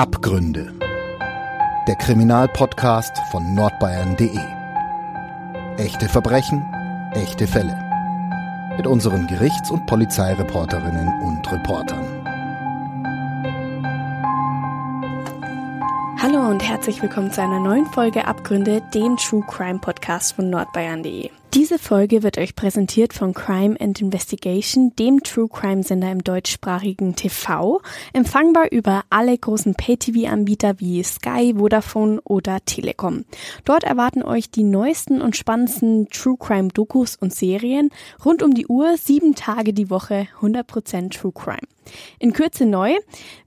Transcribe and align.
Abgründe. 0.00 0.72
Der 1.86 1.94
Kriminalpodcast 1.96 3.18
von 3.30 3.54
nordbayern.de. 3.54 4.30
Echte 5.76 6.08
Verbrechen, 6.08 6.64
echte 7.12 7.46
Fälle. 7.46 7.76
Mit 8.78 8.86
unseren 8.86 9.26
Gerichts- 9.26 9.70
und 9.70 9.84
Polizeireporterinnen 9.84 11.20
und 11.20 11.52
Reportern. 11.52 12.06
Hallo 16.22 16.48
und 16.48 16.66
herzlich 16.66 17.02
willkommen 17.02 17.30
zu 17.30 17.42
einer 17.42 17.60
neuen 17.60 17.84
Folge 17.84 18.26
Abgründe, 18.26 18.80
dem 18.94 19.18
True 19.18 19.44
Crime 19.46 19.80
Podcast 19.80 20.32
von 20.32 20.48
nordbayern.de. 20.48 21.30
Diese 21.54 21.80
Folge 21.80 22.22
wird 22.22 22.38
euch 22.38 22.54
präsentiert 22.54 23.12
von 23.12 23.34
Crime 23.34 23.76
and 23.80 24.00
Investigation, 24.00 24.94
dem 24.94 25.20
True 25.24 25.48
Crime 25.48 25.82
Sender 25.82 26.12
im 26.12 26.22
deutschsprachigen 26.22 27.16
TV, 27.16 27.80
empfangbar 28.12 28.70
über 28.70 29.02
alle 29.10 29.36
großen 29.36 29.74
Pay-TV-Anbieter 29.74 30.78
wie 30.78 31.02
Sky, 31.02 31.54
Vodafone 31.58 32.20
oder 32.22 32.64
Telekom. 32.64 33.24
Dort 33.64 33.82
erwarten 33.82 34.22
euch 34.22 34.52
die 34.52 34.62
neuesten 34.62 35.20
und 35.20 35.36
spannendsten 35.36 36.08
True 36.10 36.36
Crime 36.38 36.68
Dokus 36.68 37.16
und 37.16 37.34
Serien 37.34 37.90
rund 38.24 38.44
um 38.44 38.54
die 38.54 38.68
Uhr, 38.68 38.96
sieben 38.96 39.34
Tage 39.34 39.72
die 39.72 39.90
Woche, 39.90 40.28
100% 40.40 41.10
True 41.10 41.32
Crime. 41.32 41.66
In 42.18 42.32
Kürze 42.32 42.66
neu, 42.66 42.94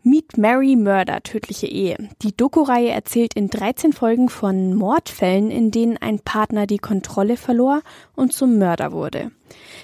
Meet 0.04 0.38
Mary 0.38 0.76
Murder, 0.76 1.22
tödliche 1.22 1.68
Ehe. 1.68 2.10
Die 2.22 2.36
Doku-Reihe 2.36 2.90
erzählt 2.90 3.36
in 3.36 3.50
13 3.50 3.94
Folgen 3.94 4.30
von 4.30 4.74
Mordfällen, 4.74 5.50
in 5.50 5.72
denen 5.72 5.98
ein 5.98 6.20
Partner 6.20 6.68
die 6.68 6.80
Kontrolle 6.80 7.38
verlor 7.38 7.82
und 8.16 8.34
zum 8.34 8.58
Mörder 8.58 8.92
wurde. 8.92 9.32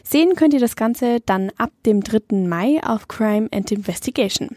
Sehen 0.04 0.36
könnt 0.36 0.54
ihr 0.54 0.60
das 0.60 0.76
Ganze 0.76 1.20
dann 1.26 1.52
ab 1.58 1.72
dem 1.86 2.04
3. 2.04 2.48
Mai 2.48 2.80
auf 2.84 3.08
Crime 3.08 3.50
and 3.52 3.72
Investigation. 3.72 4.50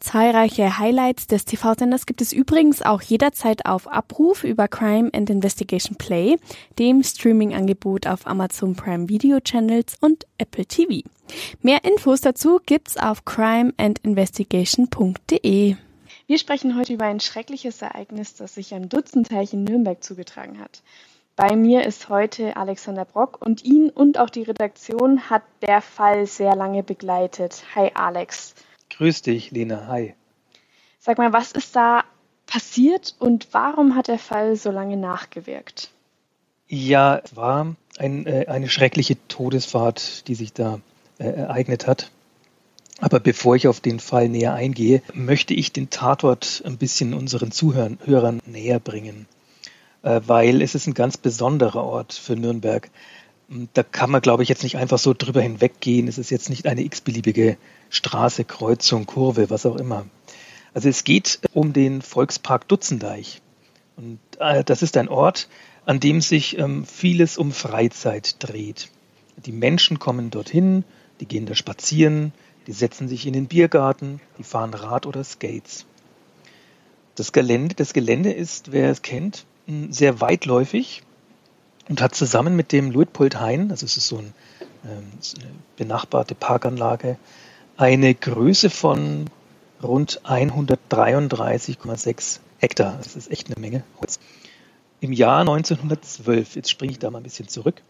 Zahlreiche 0.00 0.78
Highlights 0.78 1.26
des 1.26 1.44
TV-Senders 1.44 2.06
gibt 2.06 2.20
es 2.20 2.32
übrigens 2.32 2.82
auch 2.82 3.02
jederzeit 3.02 3.66
auf 3.66 3.88
Abruf 3.88 4.44
über 4.44 4.68
Crime 4.68 5.10
and 5.12 5.30
Investigation 5.30 5.96
Play, 5.96 6.36
dem 6.78 7.02
Streaming-Angebot 7.02 8.06
auf 8.06 8.26
Amazon 8.26 8.74
Prime 8.74 9.08
Video 9.08 9.40
Channels 9.40 9.96
und 10.00 10.26
Apple 10.38 10.66
TV. 10.66 11.08
Mehr 11.62 11.84
Infos 11.84 12.20
dazu 12.20 12.60
gibt's 12.64 12.96
auf 12.96 13.24
crimeandinvestigation.de. 13.24 15.76
Wir 16.26 16.38
sprechen 16.38 16.76
heute 16.76 16.92
über 16.92 17.06
ein 17.06 17.20
schreckliches 17.20 17.80
Ereignis, 17.80 18.34
das 18.34 18.54
sich 18.54 18.74
am 18.74 18.88
Dutzenteich 18.88 19.54
in 19.54 19.62
Nürnberg 19.64 20.04
zugetragen 20.04 20.60
hat. 20.60 20.82
Bei 21.38 21.54
mir 21.54 21.86
ist 21.86 22.08
heute 22.08 22.56
Alexander 22.56 23.04
Brock 23.04 23.40
und 23.40 23.64
ihn 23.64 23.90
und 23.90 24.18
auch 24.18 24.28
die 24.28 24.42
Redaktion 24.42 25.30
hat 25.30 25.44
der 25.62 25.80
Fall 25.80 26.26
sehr 26.26 26.56
lange 26.56 26.82
begleitet. 26.82 27.62
Hi 27.76 27.92
Alex. 27.94 28.56
Grüß 28.90 29.22
dich, 29.22 29.52
Lena. 29.52 29.86
Hi. 29.86 30.14
Sag 30.98 31.16
mal, 31.18 31.32
was 31.32 31.52
ist 31.52 31.76
da 31.76 32.02
passiert 32.46 33.14
und 33.20 33.46
warum 33.52 33.94
hat 33.94 34.08
der 34.08 34.18
Fall 34.18 34.56
so 34.56 34.72
lange 34.72 34.96
nachgewirkt? 34.96 35.92
Ja, 36.66 37.20
es 37.24 37.36
war 37.36 37.76
ein, 37.98 38.26
äh, 38.26 38.46
eine 38.48 38.68
schreckliche 38.68 39.16
Todesfahrt, 39.28 40.26
die 40.26 40.34
sich 40.34 40.54
da 40.54 40.80
äh, 41.18 41.28
ereignet 41.28 41.86
hat. 41.86 42.10
Aber 42.98 43.20
bevor 43.20 43.54
ich 43.54 43.68
auf 43.68 43.78
den 43.78 44.00
Fall 44.00 44.28
näher 44.28 44.54
eingehe, 44.54 45.02
möchte 45.14 45.54
ich 45.54 45.72
den 45.72 45.88
Tatort 45.88 46.64
ein 46.66 46.78
bisschen 46.78 47.14
unseren 47.14 47.52
Zuhörern 47.52 48.40
näher 48.44 48.80
bringen. 48.80 49.28
Äh, 50.02 50.20
weil 50.26 50.62
es 50.62 50.74
ist 50.74 50.86
ein 50.86 50.94
ganz 50.94 51.16
besonderer 51.16 51.82
Ort 51.84 52.12
für 52.12 52.36
Nürnberg. 52.36 52.90
Da 53.72 53.82
kann 53.82 54.10
man, 54.10 54.20
glaube 54.20 54.42
ich, 54.42 54.48
jetzt 54.48 54.62
nicht 54.62 54.76
einfach 54.76 54.98
so 54.98 55.14
drüber 55.14 55.40
hinweggehen. 55.40 56.06
Es 56.06 56.18
ist 56.18 56.30
jetzt 56.30 56.50
nicht 56.50 56.66
eine 56.66 56.82
x-beliebige 56.82 57.56
Straße, 57.88 58.44
Kreuzung, 58.44 59.06
Kurve, 59.06 59.48
was 59.48 59.64
auch 59.64 59.76
immer. 59.76 60.06
Also 60.74 60.88
es 60.88 61.02
geht 61.02 61.40
um 61.54 61.72
den 61.72 62.02
Volkspark 62.02 62.68
Dutzendeich. 62.68 63.40
Und 63.96 64.20
äh, 64.38 64.62
das 64.64 64.82
ist 64.82 64.96
ein 64.96 65.08
Ort, 65.08 65.48
an 65.86 65.98
dem 65.98 66.20
sich 66.20 66.58
ähm, 66.58 66.84
vieles 66.84 67.38
um 67.38 67.52
Freizeit 67.52 68.36
dreht. 68.38 68.90
Die 69.44 69.52
Menschen 69.52 69.98
kommen 69.98 70.30
dorthin, 70.30 70.84
die 71.20 71.26
gehen 71.26 71.46
da 71.46 71.54
spazieren, 71.54 72.32
die 72.66 72.72
setzen 72.72 73.08
sich 73.08 73.26
in 73.26 73.32
den 73.32 73.46
Biergarten, 73.46 74.20
die 74.36 74.44
fahren 74.44 74.74
Rad 74.74 75.06
oder 75.06 75.24
Skates. 75.24 75.86
Das 77.14 77.32
Gelände, 77.32 77.74
das 77.74 77.94
Gelände 77.94 78.30
ist, 78.30 78.70
wer 78.70 78.90
es 78.90 79.02
kennt, 79.02 79.46
sehr 79.90 80.20
weitläufig 80.20 81.02
und 81.88 82.00
hat 82.00 82.14
zusammen 82.14 82.54
mit 82.56 82.72
dem 82.72 82.90
Luitpoldhain, 82.90 83.70
also 83.70 83.86
es 83.86 83.96
ist 83.96 84.08
so 84.08 84.18
ein, 84.18 84.34
ähm, 84.84 85.04
eine 85.36 85.50
benachbarte 85.76 86.34
Parkanlage, 86.34 87.16
eine 87.76 88.12
Größe 88.14 88.70
von 88.70 89.26
rund 89.82 90.22
133,6 90.24 92.40
Hektar. 92.58 92.96
Das 92.98 93.16
ist 93.16 93.30
echt 93.30 93.48
eine 93.48 93.60
Menge 93.60 93.84
Holz. 94.00 94.18
Im 95.00 95.12
Jahr 95.12 95.40
1912, 95.40 96.56
jetzt 96.56 96.70
springe 96.70 96.92
ich 96.92 96.98
da 96.98 97.10
mal 97.10 97.18
ein 97.18 97.24
bisschen 97.24 97.48
zurück, 97.48 97.82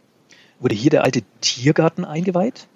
wurde 0.61 0.75
hier 0.75 0.91
der 0.91 1.05
alte 1.05 1.23
Tiergarten 1.41 2.05
eingeweiht. 2.05 2.67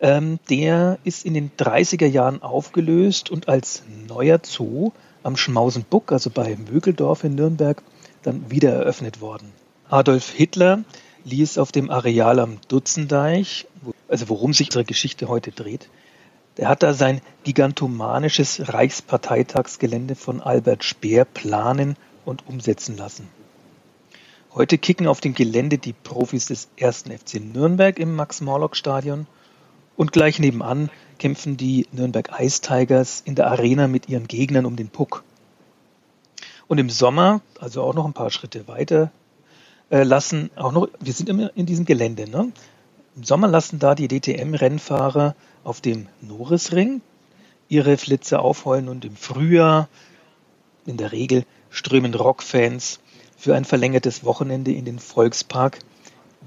Ähm, 0.00 0.38
der 0.48 0.98
ist 1.04 1.24
in 1.24 1.34
den 1.34 1.52
30er 1.58 2.06
Jahren 2.06 2.42
aufgelöst 2.42 3.30
und 3.30 3.48
als 3.48 3.82
neuer 4.08 4.40
Zoo 4.42 4.92
am 5.22 5.36
Schmausenbuck, 5.36 6.12
also 6.12 6.30
bei 6.30 6.56
Mögeldorf 6.56 7.24
in 7.24 7.34
Nürnberg, 7.34 7.82
dann 8.22 8.50
wieder 8.50 8.72
eröffnet 8.72 9.20
worden. 9.20 9.52
Adolf 9.88 10.30
Hitler 10.30 10.84
ließ 11.24 11.58
auf 11.58 11.72
dem 11.72 11.90
Areal 11.90 12.38
am 12.38 12.58
Dutzendeich, 12.68 13.66
also 14.08 14.28
worum 14.28 14.52
sich 14.52 14.68
unsere 14.68 14.84
Geschichte 14.84 15.28
heute 15.28 15.52
dreht, 15.52 15.88
der 16.56 16.68
hat 16.68 16.82
da 16.82 16.92
sein 16.94 17.20
gigantomanisches 17.44 18.72
Reichsparteitagsgelände 18.72 20.14
von 20.14 20.40
Albert 20.40 20.84
Speer 20.84 21.24
planen 21.24 21.96
und 22.24 22.46
umsetzen 22.46 22.96
lassen. 22.96 23.28
Heute 24.52 24.78
kicken 24.78 25.06
auf 25.06 25.20
dem 25.20 25.34
Gelände 25.34 25.78
die 25.78 25.92
Profis 25.92 26.46
des 26.46 26.68
1. 26.80 27.04
FC 27.04 27.40
Nürnberg 27.40 27.98
im 27.98 28.16
Max-Morlock-Stadion 28.16 29.26
und 29.96 30.12
gleich 30.12 30.38
nebenan 30.38 30.90
kämpfen 31.18 31.56
die 31.56 31.86
Nürnberg 31.92 32.30
Ice 32.40 32.60
Tigers 32.60 33.22
in 33.24 33.36
der 33.36 33.46
Arena 33.46 33.86
mit 33.86 34.08
ihren 34.08 34.26
Gegnern 34.26 34.66
um 34.66 34.74
den 34.74 34.88
Puck. 34.88 35.22
Und 36.70 36.78
im 36.78 36.88
Sommer, 36.88 37.40
also 37.58 37.82
auch 37.82 37.94
noch 37.94 38.06
ein 38.06 38.12
paar 38.12 38.30
Schritte 38.30 38.68
weiter, 38.68 39.10
äh, 39.90 40.04
lassen 40.04 40.50
auch 40.54 40.70
noch, 40.70 40.86
wir 41.00 41.12
sind 41.12 41.28
immer 41.28 41.50
in 41.56 41.66
diesem 41.66 41.84
Gelände, 41.84 42.30
ne? 42.30 42.52
Im 43.16 43.24
Sommer 43.24 43.48
lassen 43.48 43.80
da 43.80 43.96
die 43.96 44.06
DTM-Rennfahrer 44.06 45.34
auf 45.64 45.80
dem 45.80 46.06
Norrisring 46.20 47.00
ihre 47.68 47.96
Flitze 47.96 48.38
aufheulen 48.38 48.88
und 48.88 49.04
im 49.04 49.16
Frühjahr, 49.16 49.88
in 50.86 50.96
der 50.96 51.10
Regel, 51.10 51.44
strömen 51.70 52.14
Rockfans 52.14 53.00
für 53.36 53.56
ein 53.56 53.64
verlängertes 53.64 54.22
Wochenende 54.22 54.70
in 54.70 54.84
den 54.84 55.00
Volkspark, 55.00 55.80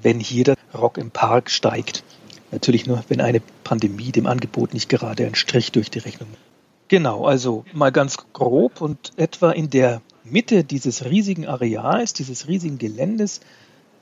wenn 0.02 0.22
hier 0.22 0.46
der 0.46 0.56
Rock 0.74 1.00
im 1.00 1.12
Park 1.12 1.52
steigt. 1.52 2.06
Natürlich 2.50 2.88
nur, 2.88 3.04
wenn 3.10 3.20
eine 3.20 3.42
Pandemie 3.66 4.14
dem 4.14 4.28
Angebot 4.28 4.74
nicht 4.74 4.88
gerade 4.88 5.26
einen 5.26 5.36
Strich 5.36 5.74
durch 5.74 5.92
die 5.92 6.00
Rechnung 6.00 6.30
macht. 6.32 6.40
Genau, 6.88 7.26
also 7.26 7.66
mal 7.74 7.92
ganz 7.92 8.16
grob 8.32 8.80
und 8.80 9.12
etwa 9.18 9.52
in 9.52 9.70
der 9.70 10.02
Mitte 10.24 10.64
dieses 10.64 11.06
riesigen 11.06 11.48
Areals, 11.48 12.14
dieses 12.14 12.48
riesigen 12.48 12.78
Geländes, 12.78 13.42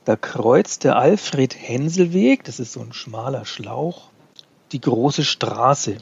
da 0.05 0.15
kreuzt 0.15 0.83
der 0.83 0.97
Alfred-Hensel-Weg, 0.97 2.43
das 2.43 2.59
ist 2.59 2.73
so 2.73 2.81
ein 2.81 2.93
schmaler 2.93 3.45
Schlauch, 3.45 4.09
die 4.71 4.81
große 4.81 5.23
Straße. 5.23 5.97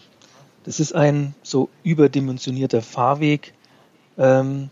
Das 0.64 0.80
ist 0.80 0.94
ein 0.94 1.36
so 1.42 1.70
überdimensionierter 1.84 2.82
Fahrweg 2.82 3.54
ähm, 4.18 4.70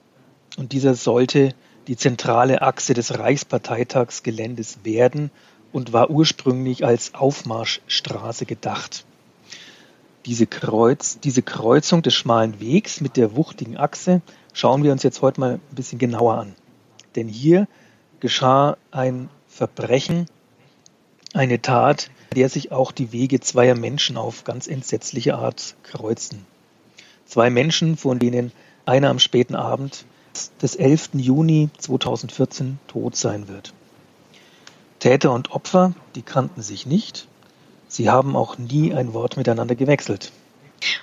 und 0.58 0.72
dieser 0.72 0.96
sollte 0.96 1.54
die 1.88 1.96
zentrale 1.96 2.62
Achse 2.62 2.94
des 2.94 3.18
Reichsparteitagsgeländes 3.18 4.80
werden 4.84 5.32
und 5.72 5.94
war 5.94 6.10
ursprünglich 6.10 6.86
als 6.86 7.14
Aufmarschstraße 7.14 8.46
gedacht. 8.46 9.06
Diese, 10.26 10.46
Kreuz, 10.46 11.20
diese 11.22 11.42
Kreuzung 11.42 12.02
des 12.02 12.14
schmalen 12.14 12.60
Wegs 12.60 13.00
mit 13.00 13.16
der 13.16 13.36
wuchtigen 13.36 13.78
Achse 13.78 14.22
schauen 14.58 14.84
wir 14.84 14.92
uns 14.92 15.04
jetzt 15.04 15.22
heute 15.22 15.40
mal 15.40 15.54
ein 15.54 15.76
bisschen 15.76 16.00
genauer 16.00 16.40
an. 16.40 16.56
Denn 17.16 17.28
hier 17.28 17.68
geschah 18.20 18.78
ein 18.90 19.30
Verbrechen, 19.48 20.26
eine 21.34 21.62
Tat, 21.62 22.10
der 22.36 22.50
sich 22.50 22.72
auch 22.72 22.92
die 22.92 23.12
Wege 23.12 23.40
zweier 23.40 23.76
Menschen 23.76 24.18
auf 24.18 24.46
ganz 24.46 24.66
entsetzliche 24.66 25.36
Art 25.36 25.76
kreuzten. 25.84 26.44
Zwei 27.26 27.52
Menschen, 27.52 27.98
von 27.98 28.18
denen 28.18 28.52
einer 28.86 29.10
am 29.10 29.20
späten 29.20 29.56
Abend 29.56 30.06
des 30.60 30.76
11. 30.76 31.10
Juni 31.14 31.70
2014 31.78 32.80
tot 32.88 33.16
sein 33.16 33.48
wird. 33.48 33.76
Täter 34.98 35.34
und 35.34 35.52
Opfer, 35.52 35.94
die 36.16 36.24
kannten 36.24 36.64
sich 36.64 36.88
nicht. 36.88 37.28
Sie 37.88 38.10
haben 38.10 38.36
auch 38.36 38.58
nie 38.58 38.92
ein 38.92 39.14
Wort 39.14 39.38
miteinander 39.38 39.76
gewechselt. 39.76 40.32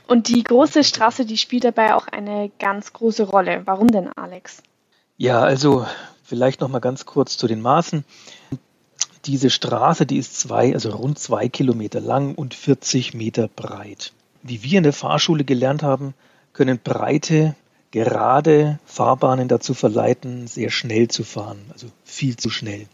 Und 0.07 0.29
die 0.29 0.43
große 0.43 0.85
Straße, 0.85 1.25
die 1.25 1.37
spielt 1.37 1.65
dabei 1.65 1.95
auch 1.95 2.07
eine 2.07 2.51
ganz 2.59 2.93
große 2.93 3.25
Rolle. 3.25 3.63
Warum 3.65 3.89
denn, 3.89 4.11
Alex? 4.17 4.63
Ja, 5.17 5.41
also 5.41 5.87
vielleicht 6.23 6.61
noch 6.61 6.69
mal 6.69 6.81
ganz 6.81 7.07
kurz 7.07 7.37
zu 7.37 7.47
den 7.47 7.61
Maßen. 7.61 8.05
Diese 9.25 9.51
Straße, 9.51 10.07
die 10.07 10.19
ist 10.19 10.39
zwei, 10.39 10.75
also 10.75 10.91
rund 10.91 11.19
zwei 11.19 11.49
Kilometer 11.49 12.01
lang 12.01 12.35
und 12.35 12.55
40 12.55 13.15
Meter 13.15 13.49
breit. 13.49 14.13
Wie 14.43 14.63
wir 14.63 14.79
in 14.79 14.85
der 14.85 14.93
Fahrschule 14.93 15.45
gelernt 15.45 15.83
haben, 15.83 16.15
können 16.53 16.79
breite 16.83 17.55
gerade 17.91 18.81
Fahrbahnen 18.85 19.49
dazu 19.49 19.73
verleiten, 19.73 20.47
sehr 20.49 20.71
schnell 20.71 21.09
zu 21.09 21.23
fahren, 21.23 21.61
also 21.73 21.87
viel 22.05 22.37
zu 22.37 22.51
schnell. 22.51 22.87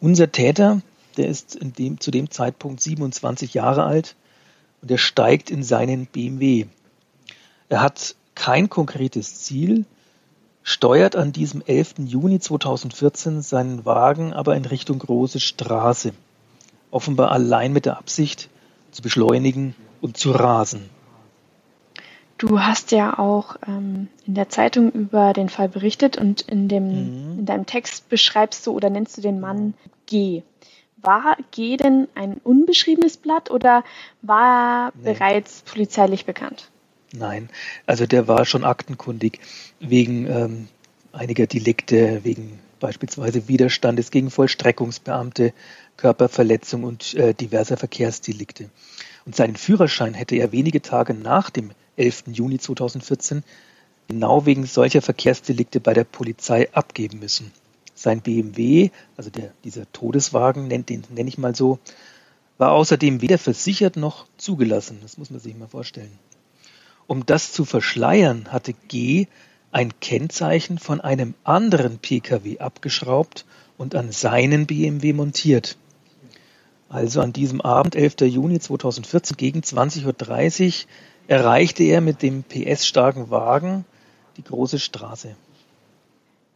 Unser 0.00 0.30
Täter, 0.30 0.80
der 1.16 1.28
ist 1.28 1.58
dem, 1.60 2.00
zu 2.00 2.10
dem 2.12 2.30
Zeitpunkt 2.30 2.80
27 2.80 3.54
Jahre 3.54 3.84
alt 3.84 4.14
und 4.82 4.90
er 4.90 4.98
steigt 4.98 5.50
in 5.50 5.62
seinen 5.62 6.06
BMW. 6.06 6.66
Er 7.68 7.82
hat 7.82 8.14
kein 8.34 8.68
konkretes 8.68 9.42
Ziel, 9.42 9.84
steuert 10.62 11.16
an 11.16 11.32
diesem 11.32 11.62
11. 11.64 11.94
Juni 11.98 12.40
2014 12.40 13.42
seinen 13.42 13.84
Wagen 13.84 14.32
aber 14.32 14.56
in 14.56 14.64
Richtung 14.64 14.98
Große 14.98 15.40
Straße, 15.40 16.12
offenbar 16.90 17.32
allein 17.32 17.72
mit 17.72 17.86
der 17.86 17.98
Absicht 17.98 18.48
zu 18.92 19.02
beschleunigen 19.02 19.74
und 20.00 20.16
zu 20.16 20.30
rasen. 20.30 20.88
Du 22.38 22.60
hast 22.60 22.92
ja 22.92 23.18
auch 23.18 23.56
ähm, 23.66 24.06
in 24.24 24.34
der 24.34 24.48
Zeitung 24.48 24.92
über 24.92 25.32
den 25.32 25.48
Fall 25.48 25.68
berichtet 25.68 26.16
und 26.16 26.42
in, 26.42 26.68
dem, 26.68 27.32
mhm. 27.32 27.38
in 27.40 27.46
deinem 27.46 27.66
Text 27.66 28.08
beschreibst 28.08 28.64
du 28.66 28.72
oder 28.72 28.90
nennst 28.90 29.18
du 29.18 29.22
den 29.22 29.40
Mann 29.40 29.74
G. 30.06 30.42
War 31.02 31.36
G 31.52 31.76
denn 31.76 32.08
ein 32.14 32.40
unbeschriebenes 32.42 33.16
Blatt 33.16 33.50
oder 33.50 33.84
war 34.22 34.88
er 34.88 34.92
nee. 34.94 35.12
bereits 35.12 35.62
polizeilich 35.62 36.24
bekannt? 36.24 36.70
Nein, 37.12 37.48
also 37.86 38.06
der 38.06 38.28
war 38.28 38.44
schon 38.44 38.64
aktenkundig 38.64 39.40
wegen 39.80 40.26
ähm, 40.26 40.68
einiger 41.12 41.46
Delikte, 41.46 42.24
wegen 42.24 42.58
beispielsweise 42.80 43.48
Widerstandes 43.48 44.10
gegen 44.10 44.30
Vollstreckungsbeamte, 44.30 45.52
Körperverletzung 45.96 46.84
und 46.84 47.14
äh, 47.14 47.34
diverser 47.34 47.76
Verkehrsdelikte. 47.76 48.70
Und 49.24 49.36
seinen 49.36 49.56
Führerschein 49.56 50.14
hätte 50.14 50.36
er 50.36 50.52
wenige 50.52 50.82
Tage 50.82 51.14
nach 51.14 51.50
dem 51.50 51.70
11. 51.96 52.24
Juni 52.28 52.58
2014 52.58 53.42
genau 54.08 54.46
wegen 54.46 54.64
solcher 54.64 55.02
Verkehrsdelikte 55.02 55.80
bei 55.80 55.92
der 55.92 56.04
Polizei 56.04 56.72
abgeben 56.72 57.18
müssen. 57.18 57.52
Sein 57.98 58.20
BMW, 58.20 58.90
also 59.16 59.28
der, 59.28 59.52
dieser 59.64 59.90
Todeswagen, 59.90 60.68
nennt 60.68 60.88
den 60.88 61.02
nenne 61.10 61.28
ich 61.28 61.36
mal 61.36 61.56
so, 61.56 61.80
war 62.56 62.70
außerdem 62.70 63.22
weder 63.22 63.38
versichert 63.38 63.96
noch 63.96 64.26
zugelassen. 64.36 64.98
Das 65.02 65.18
muss 65.18 65.30
man 65.30 65.40
sich 65.40 65.56
mal 65.56 65.66
vorstellen. 65.66 66.16
Um 67.08 67.26
das 67.26 67.52
zu 67.52 67.64
verschleiern, 67.64 68.52
hatte 68.52 68.72
G 68.72 69.26
ein 69.72 69.98
Kennzeichen 69.98 70.78
von 70.78 71.00
einem 71.00 71.34
anderen 71.42 71.98
Pkw 71.98 72.60
abgeschraubt 72.60 73.44
und 73.76 73.96
an 73.96 74.12
seinen 74.12 74.66
BMW 74.66 75.12
montiert. 75.12 75.76
Also 76.88 77.20
an 77.20 77.32
diesem 77.32 77.60
Abend, 77.60 77.96
11. 77.96 78.20
Juni 78.20 78.60
2014 78.60 79.36
gegen 79.36 79.60
20.30 79.60 80.66
Uhr, 80.66 80.72
erreichte 81.26 81.82
er 81.82 82.00
mit 82.00 82.22
dem 82.22 82.44
PS-starken 82.44 83.28
Wagen 83.30 83.84
die 84.36 84.44
große 84.44 84.78
Straße. 84.78 85.34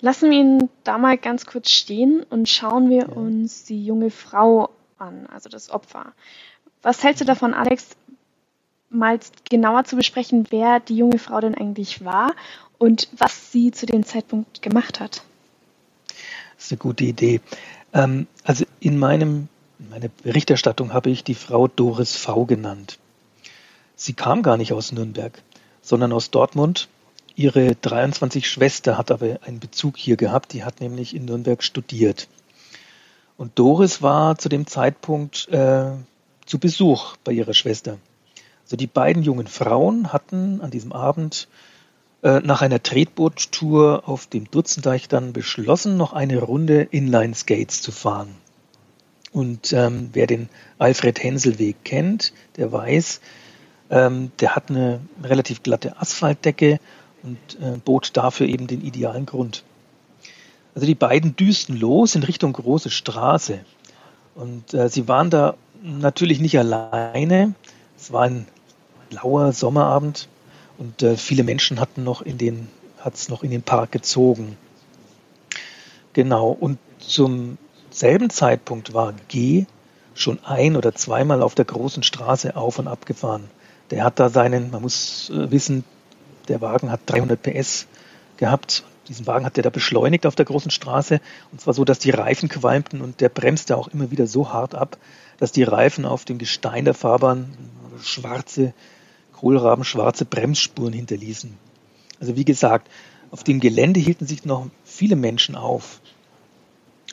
Lassen 0.03 0.31
wir 0.31 0.39
ihn 0.41 0.69
da 0.83 0.99
mal 0.99 1.17
ganz 1.17 1.47
kurz 1.47 1.71
stehen 1.71 2.27
und 2.29 2.49
schauen 2.49 2.91
wir 2.91 3.03
ja. 3.03 3.09
uns 3.09 3.65
die 3.65 3.87
junge 3.87 4.11
Frau 4.11 4.71
an, 4.99 5.27
also 5.33 5.49
das 5.49 5.71
Opfer. 5.71 6.13
Was 6.83 7.05
hältst 7.05 7.21
du 7.21 7.25
davon, 7.25 7.55
Alex, 7.55 7.87
mal 8.91 9.21
genauer 9.49 9.85
zu 9.85 9.95
besprechen, 9.95 10.49
wer 10.51 10.81
die 10.81 10.97
junge 10.97 11.21
Frau 11.21 11.41
denn 11.41 11.55
eigentlich 11.55 12.05
war 12.05 12.35
und 12.79 13.09
was 13.17 13.53
sie 13.53 13.71
zu 13.71 13.87
dem 13.87 14.05
Zeitpunkt 14.05 14.61
gemacht 14.61 14.99
hat? 14.99 15.23
Das 16.57 16.67
ist 16.67 16.73
eine 16.73 16.79
gute 16.79 17.05
Idee. 17.05 17.41
Ähm, 17.95 18.27
also 18.43 18.65
in 18.81 18.99
meinem 18.99 19.49
in 19.79 19.91
meiner 19.91 20.09
Berichterstattung 20.09 20.93
habe 20.93 21.11
ich 21.11 21.23
die 21.23 21.35
Frau 21.35 21.69
Doris 21.69 22.17
V 22.17 22.45
genannt. 22.45 22.99
Sie 23.95 24.15
kam 24.15 24.43
gar 24.43 24.57
nicht 24.57 24.73
aus 24.73 24.91
Nürnberg, 24.91 25.41
sondern 25.81 26.13
aus 26.13 26.31
Dortmund. 26.31 26.89
Ihre 27.35 27.75
23 27.75 28.49
Schwester 28.49 28.99
hat 28.99 29.11
aber 29.11 29.39
einen 29.43 29.61
Bezug 29.61 29.97
hier 29.97 30.17
gehabt, 30.17 30.53
die 30.53 30.65
hat 30.65 30.81
nämlich 30.81 31.15
in 31.15 31.25
Nürnberg 31.25 31.63
studiert. 31.63 32.29
Und 33.37 33.59
Doris 33.59 34.03
war 34.03 34.39
zu 34.39 34.49
dem 34.49 34.67
Zeitpunkt 34.67 35.49
äh, 35.49 35.93
zu 36.45 36.59
Besuch 36.59 37.17
bei 37.25 37.33
ihrer 37.33 37.55
Schwester. 37.55 37.99
Also 38.65 38.77
die 38.77 38.87
beiden 38.87 39.23
jungen 39.23 39.47
Frauen 39.47 40.13
hatten 40.13 40.61
an 40.61 40.71
diesem 40.71 40.93
Abend 40.93 41.49
äh, 42.23 42.41
nach 42.41 42.63
einer 42.63 42.83
Tretboottour 42.83 44.05
auf 44.07 44.27
dem 44.27 44.51
Dutzendeich 44.51 45.09
dann 45.09 45.33
beschlossen, 45.33 45.97
noch 45.97 46.13
eine 46.13 46.39
Runde 46.39 46.83
Inline 46.83 47.35
Skates 47.35 47.83
zu 47.83 47.91
fahren. 47.91 48.35
Und 49.33 49.73
ähm, 49.73 50.11
wer 50.13 50.27
den 50.27 50.49
Alfred 50.79 51.23
Henselweg 51.23 51.85
kennt, 51.85 52.33
der 52.57 52.71
weiß, 52.71 53.21
ähm, 53.91 54.31
der 54.41 54.55
hat 54.55 54.71
eine 54.71 55.01
relativ 55.23 55.63
glatte 55.63 56.01
Asphaltdecke 56.01 56.79
und 57.23 57.39
äh, 57.61 57.79
bot 57.85 58.17
dafür 58.17 58.47
eben 58.47 58.67
den 58.67 58.83
idealen 58.83 59.27
Grund. 59.27 59.65
Also 60.75 60.87
die 60.87 60.95
beiden 60.95 61.37
düsten 61.37 61.79
los 61.79 62.15
in 62.15 62.23
Richtung 62.23 62.53
Große 62.53 62.91
Straße. 62.91 63.61
Und 64.35 64.73
äh, 64.75 64.89
sie 64.89 65.09
waren 65.09 65.31
da 65.31 65.55
natürlich 65.83 66.41
nicht 66.41 66.59
alleine. 66.59 67.55
Es 67.99 68.13
war 68.13 68.23
ein 68.23 68.47
lauer 69.11 69.53
Sommerabend 69.53 70.29
und 70.79 71.03
äh, 71.03 71.17
viele 71.17 71.45
Menschen 71.45 71.79
hatten 71.79 72.03
noch 72.05 72.23
in 72.23 72.39
den, 72.39 72.69
hat 72.99 73.15
es 73.15 73.29
noch 73.29 73.43
in 73.43 73.51
den 73.51 73.63
Park 73.63 73.93
gezogen. 73.93 74.57
Genau. 76.15 76.51
Und 76.51 76.79
zum 76.99 77.59
selben 77.91 78.31
Zeitpunkt 78.31 78.95
war 78.95 79.15
G 79.29 79.67
schon 80.15 80.39
ein 80.45 80.77
oder 80.77 80.95
zweimal 80.95 81.43
auf 81.43 81.55
der 81.55 81.65
großen 81.65 82.03
Straße 82.03 82.57
auf 82.57 82.79
und 82.79 82.89
ab 82.89 83.07
gefahren. 83.07 83.45
Der 83.91 84.05
hat 84.05 84.19
da 84.19 84.31
seinen, 84.31 84.71
man 84.71 84.83
muss 84.83 85.31
äh, 85.31 85.51
wissen, 85.51 85.85
der 86.49 86.61
Wagen 86.61 86.91
hat 86.91 87.01
300 87.07 87.41
PS 87.41 87.87
gehabt. 88.37 88.85
Diesen 89.09 89.27
Wagen 89.27 89.45
hat 89.45 89.57
er 89.57 89.63
da 89.63 89.71
beschleunigt 89.71 90.27
auf 90.27 90.35
der 90.35 90.45
großen 90.45 90.71
Straße. 90.71 91.21
Und 91.51 91.61
zwar 91.61 91.75
so, 91.75 91.85
dass 91.85 91.99
die 91.99 92.11
Reifen 92.11 92.49
qualmten 92.49 93.01
und 93.01 93.21
der 93.21 93.29
bremste 93.29 93.77
auch 93.77 93.89
immer 93.89 94.11
wieder 94.11 94.27
so 94.27 94.53
hart 94.53 94.75
ab, 94.75 94.97
dass 95.39 95.53
die 95.53 95.65
Reifen 95.65 96.05
auf 96.05 96.25
dem 96.25 96.39
Gestein 96.39 96.85
der 96.85 96.95
Fahrbahn 96.95 97.53
schwarze, 98.03 98.75
kohlrabenschwarze 99.33 100.25
Bremsspuren 100.25 100.93
hinterließen. 100.93 101.57
Also 102.21 102.37
wie 102.37 102.45
gesagt, 102.45 102.89
auf 103.31 103.43
dem 103.43 103.61
Gelände 103.61 103.99
hielten 103.99 104.27
sich 104.27 104.45
noch 104.45 104.69
viele 104.85 105.17
Menschen 105.17 105.57
auf. 105.57 106.01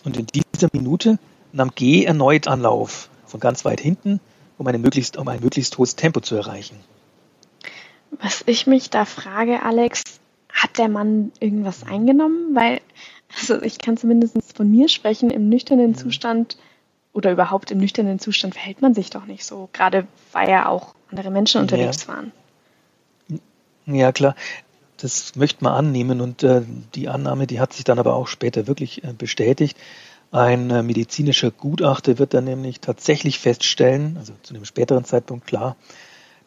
Und 0.04 0.18
in 0.18 0.28
dieser 0.28 0.70
Minute 0.72 1.18
nahm 1.52 1.72
G 1.74 2.04
erneut 2.04 2.48
Anlauf 2.48 3.10
von 3.26 3.40
ganz 3.40 3.66
weit 3.66 3.82
hinten 3.82 4.20
um, 4.60 4.68
eine 4.68 4.78
möglichst, 4.78 5.18
um 5.18 5.28
ein 5.28 5.40
möglichst 5.40 5.78
hohes 5.78 5.96
Tempo 5.96 6.20
zu 6.20 6.36
erreichen. 6.36 6.80
Was 8.12 8.44
ich 8.46 8.68
mich 8.68 8.90
da 8.90 9.06
frage, 9.06 9.64
Alex, 9.64 10.04
hat 10.52 10.78
der 10.78 10.90
Mann 10.90 11.32
irgendwas 11.40 11.84
eingenommen? 11.84 12.56
Weil, 12.56 12.82
also 13.38 13.62
ich 13.62 13.80
kann 13.80 13.98
zumindest 13.98 14.36
von 14.56 14.70
mir 14.70 14.90
sprechen, 14.90 15.30
im 15.30 15.50
nüchternen 15.50 15.96
Zustand 15.96 16.58
oder 17.14 17.32
überhaupt 17.32 17.72
im 17.72 17.80
nüchternen 17.80 18.20
Zustand 18.20 18.56
verhält 18.56 18.82
man 18.82 18.94
sich 18.94 19.10
doch 19.10 19.26
nicht 19.26 19.46
so, 19.46 19.70
gerade 19.74 20.08
weil 20.32 20.50
ja 20.50 20.68
auch 20.68 20.96
andere 21.12 21.32
Menschen 21.32 21.62
unterwegs 21.62 22.06
ja. 22.08 22.14
waren. 22.14 22.32
Ja, 23.86 24.12
klar. 24.12 24.36
Das 24.98 25.36
möchte 25.36 25.64
man 25.64 25.74
annehmen 25.74 26.20
und 26.20 26.44
äh, 26.44 26.62
die 26.94 27.08
Annahme, 27.08 27.48
die 27.48 27.60
hat 27.60 27.74
sich 27.74 27.86
dann 27.86 28.00
aber 28.00 28.16
auch 28.16 28.28
später 28.28 28.68
wirklich 28.68 29.04
äh, 29.04 29.14
bestätigt. 29.14 29.78
Ein 30.32 30.70
äh, 30.70 30.84
medizinischer 30.84 31.52
Gutachter 31.52 32.20
wird 32.20 32.34
dann 32.34 32.44
nämlich 32.44 32.82
tatsächlich 32.82 33.40
feststellen, 33.40 34.18
also 34.18 34.34
zu 34.44 34.54
einem 34.54 34.66
späteren 34.66 35.06
Zeitpunkt 35.06 35.48
klar, 35.48 35.78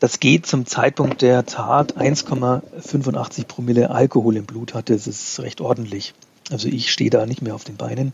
dass 0.02 0.18
G 0.18 0.42
zum 0.42 0.66
Zeitpunkt 0.66 1.22
der 1.22 1.46
Tat 1.46 1.96
1,85 1.96 3.46
Promille 3.46 3.90
Alkohol 3.90 4.36
im 4.36 4.46
Blut 4.46 4.74
hatte. 4.74 4.94
Das 4.94 5.06
ist 5.06 5.38
recht 5.38 5.60
ordentlich. 5.60 6.12
Also 6.50 6.66
ich 6.66 6.90
stehe 6.90 7.08
da 7.08 7.24
nicht 7.24 7.40
mehr 7.40 7.54
auf 7.54 7.62
den 7.62 7.76
Beinen. 7.76 8.12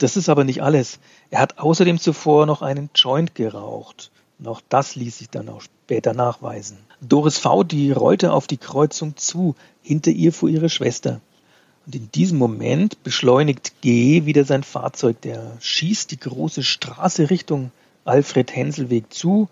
Das 0.00 0.18
ist 0.18 0.28
aber 0.28 0.44
nicht 0.44 0.62
alles. 0.62 0.98
Er 1.30 1.40
hat 1.40 1.58
außerdem 1.58 1.98
zuvor 1.98 2.44
noch 2.44 2.60
einen 2.60 2.90
Joint 2.94 3.34
geraucht. 3.34 4.10
Noch 4.38 4.60
das 4.68 4.94
ließ 4.94 5.16
sich 5.16 5.30
dann 5.30 5.48
auch 5.48 5.62
später 5.62 6.12
nachweisen. 6.12 6.76
Doris 7.00 7.38
V., 7.38 7.62
die 7.64 7.90
rollte 7.90 8.30
auf 8.30 8.46
die 8.46 8.58
Kreuzung 8.58 9.16
zu. 9.16 9.54
Hinter 9.80 10.10
ihr 10.10 10.30
fuhr 10.30 10.50
ihre 10.50 10.68
Schwester. 10.68 11.22
Und 11.86 11.94
in 11.94 12.10
diesem 12.12 12.36
Moment 12.36 13.02
beschleunigt 13.02 13.80
G 13.80 14.26
wieder 14.26 14.44
sein 14.44 14.62
Fahrzeug. 14.62 15.22
Der 15.22 15.56
schießt 15.58 16.10
die 16.10 16.20
große 16.20 16.62
Straße 16.62 17.30
Richtung 17.30 17.70
Alfred-Hensel-Weg 18.04 19.10
zu. 19.10 19.48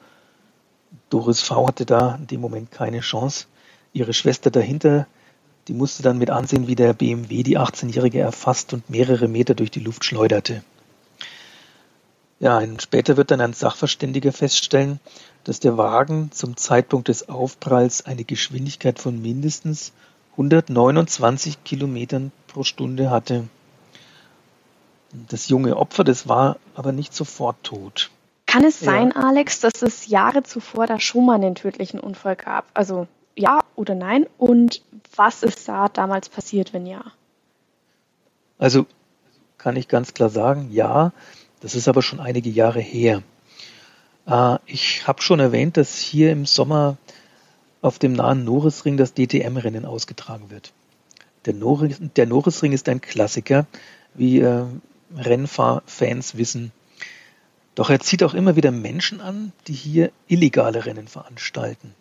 Doris 1.09 1.43
V. 1.43 1.67
hatte 1.69 1.87
da 1.87 2.17
in 2.17 2.27
dem 2.27 2.41
Moment 2.41 2.71
keine 2.71 3.01
Chance. 3.01 3.47
Ihre 3.93 4.13
Schwester 4.13 4.51
dahinter, 4.51 5.07
die 5.69 5.75
musste 5.75 6.03
dann 6.03 6.19
mit 6.19 6.31
ansehen, 6.31 6.67
wie 6.67 6.75
der 6.75 6.95
BMW 6.95 7.43
die 7.43 7.59
18-Jährige 7.59 8.21
erfasst 8.21 8.73
und 8.73 8.91
mehrere 8.91 9.29
Meter 9.29 9.55
durch 9.55 9.71
die 9.71 9.81
Luft 9.81 10.05
schleuderte. 10.05 10.63
Ja, 12.41 12.63
später 12.79 13.17
wird 13.17 13.31
dann 13.31 13.41
ein 13.41 13.53
Sachverständiger 13.53 14.33
feststellen, 14.33 14.99
dass 15.45 15.61
der 15.61 15.77
Wagen 15.77 16.33
zum 16.33 16.57
Zeitpunkt 16.57 17.09
des 17.09 17.29
Aufpralls 17.29 18.07
eine 18.07 18.25
Geschwindigkeit 18.25 18.99
von 18.99 19.21
mindestens 19.21 19.93
129 20.33 21.65
Kilometern 21.65 22.33
pro 22.47 22.65
Stunde 22.65 23.11
hatte. 23.11 23.49
Das 25.29 25.49
junge 25.49 25.77
Opfer, 25.77 26.03
das 26.03 26.29
war 26.29 26.57
aber 26.75 26.93
nicht 26.93 27.15
sofort 27.15 27.63
tot. 27.63 28.11
Kann 28.51 28.65
es 28.65 28.81
sein, 28.81 29.13
ja. 29.15 29.23
Alex, 29.23 29.61
dass 29.61 29.81
es 29.83 30.09
Jahre 30.09 30.43
zuvor 30.43 30.87
da 30.87 30.99
schon 30.99 31.25
mal 31.25 31.37
einen 31.37 31.55
tödlichen 31.55 32.01
Unfall 32.01 32.35
gab? 32.35 32.67
Also 32.75 33.07
ja 33.37 33.61
oder 33.77 33.95
nein? 33.95 34.27
Und 34.39 34.83
was 35.15 35.43
ist 35.43 35.69
da 35.69 35.89
damals 35.89 36.29
passiert, 36.29 36.73
wenn 36.73 36.85
ja? 36.85 37.05
Also 38.59 38.87
kann 39.57 39.77
ich 39.77 39.87
ganz 39.87 40.15
klar 40.15 40.31
sagen, 40.31 40.71
ja. 40.73 41.13
Das 41.61 41.75
ist 41.75 41.89
aber 41.89 42.03
schon 42.03 42.21
einige 42.21 42.51
Jahre 42.51 42.81
her. 42.81 43.23
Äh, 44.27 44.59
ich 44.67 45.07
habe 45.07 45.23
schon 45.23 45.39
erwähnt, 45.39 45.77
dass 45.77 45.99
hier 45.99 46.33
im 46.33 46.47
Sommer 46.47 46.97
auf 47.83 47.99
dem 47.99 48.15
nahen 48.15 48.45
Norisring 48.45 48.97
das 48.97 49.15
DTM-Rennen 49.15 49.85
ausgetragen 49.85 50.51
wird. 50.51 50.73
Der, 51.47 51.55
Noris, 51.55 51.99
der 52.17 52.27
Norisring 52.27 52.73
ist 52.73 52.89
ein 52.89 53.01
Klassiker, 53.01 53.67
wie 54.15 54.41
äh, 54.41 54.65
Rennfahrfans 55.17 56.37
wissen. 56.37 56.73
Doch 57.75 57.91
er 57.91 58.01
zieht 58.01 58.23
auch 58.23 58.35
immer 58.35 58.57
wieder 58.57 58.73
Menschen 58.73 59.21
an, 59.21 59.53
die 59.67 59.73
hier 59.73 60.11
illegale 60.27 60.87
Rennen 60.87 61.09
veranstalten. 61.09 61.95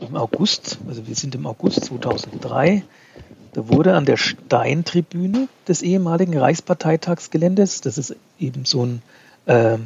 Im 0.00 0.16
August, 0.16 0.78
also 0.88 1.06
wir 1.06 1.14
sind 1.14 1.34
im 1.34 1.46
August 1.46 1.84
2003, 1.84 2.84
da 3.52 3.68
wurde 3.68 3.94
an 3.94 4.04
der 4.04 4.16
Steintribüne 4.16 5.48
des 5.66 5.82
ehemaligen 5.82 6.38
Reichsparteitagsgeländes, 6.38 7.80
das 7.80 7.98
ist 7.98 8.14
eben 8.38 8.64
so 8.64 8.86
ein 8.86 9.02
äh, 9.46 9.78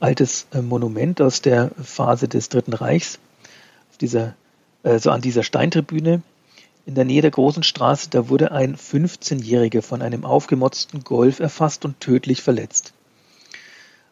altes 0.00 0.46
Monument 0.60 1.20
aus 1.22 1.40
der 1.40 1.70
Phase 1.80 2.26
des 2.26 2.48
Dritten 2.48 2.72
Reichs, 2.72 3.20
auf 3.90 3.98
dieser, 3.98 4.34
äh, 4.82 4.98
so 4.98 5.10
an 5.10 5.20
dieser 5.20 5.44
Steintribüne 5.44 6.22
in 6.84 6.96
der 6.96 7.04
Nähe 7.04 7.22
der 7.22 7.30
großen 7.30 7.62
Straße, 7.62 8.10
da 8.10 8.28
wurde 8.28 8.50
ein 8.50 8.76
15-Jähriger 8.76 9.82
von 9.82 10.02
einem 10.02 10.24
aufgemotzten 10.24 11.04
Golf 11.04 11.38
erfasst 11.38 11.84
und 11.84 12.00
tödlich 12.00 12.42
verletzt. 12.42 12.92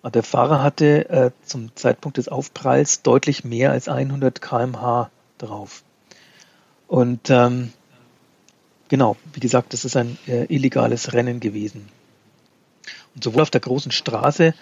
Und 0.03 0.15
der 0.15 0.23
Fahrer 0.23 0.63
hatte 0.63 1.09
äh, 1.11 1.31
zum 1.45 1.75
Zeitpunkt 1.77 2.19
des 2.19 2.29
Aufpralls 2.29 3.03
deutlich 3.03 3.45
mehr 3.45 3.71
als 3.71 3.89
100 3.89 4.41
km/h 4.41 5.11
drauf. 5.39 5.83
Und 6.89 7.31
ähm, 7.31 7.73
genau, 8.89 9.17
wie 9.35 9.41
gesagt, 9.41 9.73
das 9.73 9.85
ist 9.85 9.97
ein 9.97 10.19
äh, 10.27 10.45
illegales 10.47 11.13
Rennen 11.13 11.39
gewesen. 11.41 11.89
Und 13.15 13.25
sowohl 13.25 13.43
auf 13.43 13.51
der 13.51 13.61
großen 13.61 13.93
Straße 13.93 14.55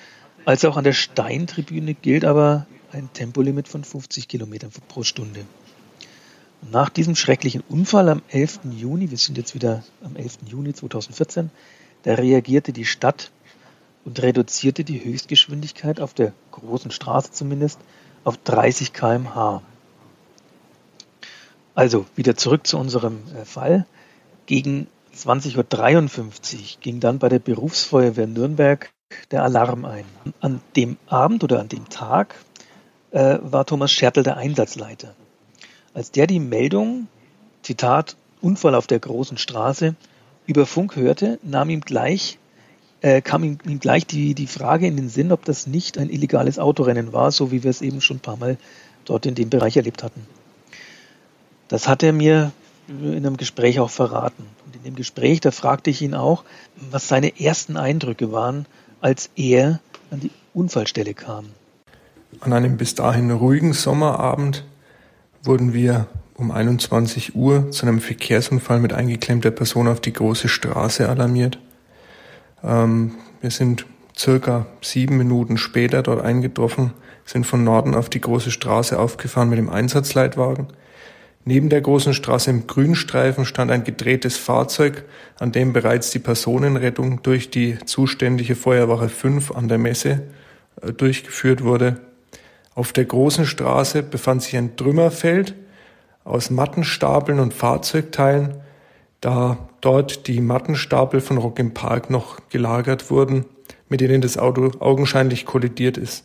als 0.45 0.65
auch 0.65 0.77
an 0.77 0.85
der 0.85 0.93
Steintribüne 0.93 1.95
gilt 1.95 2.25
aber 2.25 2.67
ein 2.93 3.13
Tempolimit 3.13 3.69
von 3.69 3.85
50 3.85 4.29
Kilometern 4.29 4.71
pro 4.89 5.03
Stunde. 5.03 5.45
Und 6.63 6.73
nach 6.73 6.89
diesem 6.89 7.15
schrecklichen 7.15 7.63
Unfall 7.69 8.09
am 8.09 8.23
11. 8.29 8.61
Juni, 8.77 9.11
wir 9.11 9.19
sind 9.19 9.39
jetzt 9.39 9.55
wieder 9.55 9.85
am 10.03 10.17
11. 10.17 10.39
Juni 10.47 10.75
2014, 10.75 11.51
da 12.03 12.15
reagierte 12.15 12.73
die 12.73 12.85
Stadt 12.85 13.31
und 14.09 14.23
reduzierte 14.23 14.85
die 14.85 15.05
Höchstgeschwindigkeit 15.05 16.01
auf 16.01 16.15
der 16.15 16.33
großen 16.53 16.91
Straße 16.91 17.31
zumindest 17.31 17.79
auf 18.25 18.39
30 18.39 18.95
km/h. 18.95 19.61
Also 21.75 22.07
wieder 22.17 22.35
zurück 22.35 22.67
zu 22.67 22.79
unserem 22.79 23.19
äh, 23.37 23.45
Fall. 23.45 23.85
Gegen 24.47 24.87
20.53 25.15 25.57
Uhr 25.59 26.61
ging 26.81 27.01
dann 27.01 27.19
bei 27.19 27.29
der 27.29 27.39
Berufsfeuerwehr 27.39 28.27
Nürnberg 28.27 28.89
der 29.31 29.45
Alarm 29.45 29.85
ein. 29.85 30.07
An 30.41 30.63
dem 30.75 30.97
Abend 31.07 31.45
oder 31.45 31.61
an 31.61 31.69
dem 31.69 31.91
Tag 31.91 32.35
äh, 33.11 33.39
war 33.43 33.67
Thomas 33.67 33.93
Schertl 33.93 34.23
der 34.23 34.39
Einsatzleiter. 34.39 35.15
Als 35.93 36.11
der 36.13 36.27
die 36.27 36.41
Meldung, 36.41 37.09
Zitat, 37.61 38.17
Unfall 38.41 38.75
auf 38.75 38.87
der 38.87 39.01
großen 39.01 39.37
Straße, 39.37 39.97
über 40.47 40.65
Funk 40.65 40.97
hörte, 40.97 41.39
nahm 41.43 41.69
ihm 41.69 41.83
gleich, 41.83 42.39
äh, 43.01 43.21
kam 43.21 43.45
ihm, 43.45 43.59
ihm 43.67 43.81
gleich 43.81 44.07
die, 44.07 44.35
die 44.35 44.47
Frage 44.47 44.87
in 44.87 44.97
den 44.97 45.09
Sinn, 45.09 45.33
ob 45.33 45.45
das 45.45 45.67
nicht 45.67 45.99
ein 45.99 46.11
illegales 46.11 46.59
Autorennen 46.59 47.13
war, 47.13 47.31
so 47.31 47.51
wie 47.51 47.63
wir 47.63 47.71
es 47.71 47.83
eben 47.83 48.01
schon 48.01 48.19
ein 48.19 48.21
paar 48.21 48.37
Mal 48.37 48.57
dort 49.05 49.27
in 49.27 49.35
dem 49.35 49.51
Bereich 49.51 49.77
erlebt 49.77 50.03
hatten. 50.03 50.27
Das 51.69 51.87
hat 51.87 52.03
er 52.03 52.13
mir 52.13 52.53
in 52.89 53.19
einem 53.19 53.37
Gespräch 53.37 53.81
auch 53.81 53.91
verraten. 53.91 54.45
Und 54.67 54.77
in 54.77 54.83
dem 54.83 54.95
Gespräch, 54.95 55.41
da 55.41 55.51
fragte 55.51 55.91
ich 55.91 56.03
ihn 56.03 56.15
auch, 56.15 56.45
was 56.91 57.09
seine 57.09 57.39
ersten 57.41 57.77
Eindrücke 57.77 58.33
waren, 58.33 58.67
als 59.01 59.31
er 59.37 59.81
an 60.11 60.21
die 60.21 60.31
Unfallstelle 60.55 61.15
kam. 61.15 61.47
An 62.41 62.53
einem 62.53 62.77
bis 62.77 62.95
dahin 62.95 63.31
ruhigen 63.31 63.73
Sommerabend 63.75 64.65
wurden 65.43 65.73
wir 65.73 66.07
um 66.35 66.51
21 66.51 67.35
Uhr 67.35 67.71
zu 67.71 67.87
einem 67.87 68.01
Verkehrsunfall 68.01 68.81
mit 68.81 68.93
eingeklemmter 68.93 69.51
Person 69.51 69.89
auf 69.89 70.01
die 70.01 70.13
große 70.13 70.49
Straße 70.49 71.09
alarmiert. 71.09 71.59
Ähm, 72.65 73.15
wir 73.41 73.51
sind 73.51 73.87
circa 74.17 74.67
sieben 74.81 75.17
Minuten 75.17 75.59
später 75.59 76.03
dort 76.03 76.25
eingetroffen, 76.25 76.93
sind 77.25 77.47
von 77.47 77.63
Norden 77.63 77.95
auf 77.95 78.09
die 78.09 78.21
große 78.21 78.51
Straße 78.51 78.99
aufgefahren 78.99 79.49
mit 79.49 79.59
dem 79.59 79.71
Einsatzleitwagen. 79.71 80.69
Neben 81.45 81.69
der 81.71 81.81
großen 81.81 82.13
Straße 82.13 82.51
im 82.51 82.67
Grünstreifen 82.67 83.45
stand 83.45 83.71
ein 83.71 83.85
gedrehtes 83.85 84.37
Fahrzeug, 84.37 85.05
an 85.39 85.53
dem 85.53 85.73
bereits 85.73 86.11
die 86.11 86.19
Personenrettung 86.19 87.23
durch 87.23 87.51
die 87.51 87.79
zuständige 87.87 88.55
Feuerwache 88.55 89.09
5 89.09 89.53
an 89.53 89.69
der 89.69 89.79
Messe 89.79 90.25
äh, 90.83 90.93
durchgeführt 90.93 91.65
wurde. 91.65 92.01
Auf 92.75 92.93
der 92.93 93.07
großen 93.07 93.47
Straße 93.47 94.03
befand 94.03 94.43
sich 94.43 94.57
ein 94.57 94.77
Trümmerfeld 94.77 95.55
aus 96.25 96.51
Mattenstapeln 96.51 97.41
und 97.41 97.55
Fahrzeugteilen, 97.55 98.57
da 99.21 99.69
dort 99.81 100.27
die 100.27 100.41
Mattenstapel 100.41 101.21
von 101.21 101.39
Rock 101.39 101.59
im 101.59 101.75
Park 101.75 102.11
noch 102.11 102.39
gelagert 102.51 103.11
wurden, 103.11 103.45
mit 103.89 104.01
denen 104.01 104.21
das 104.21 104.39
Auto 104.39 104.71
augenscheinlich 104.79 105.47
kollidiert 105.47 105.97
ist. 105.97 106.25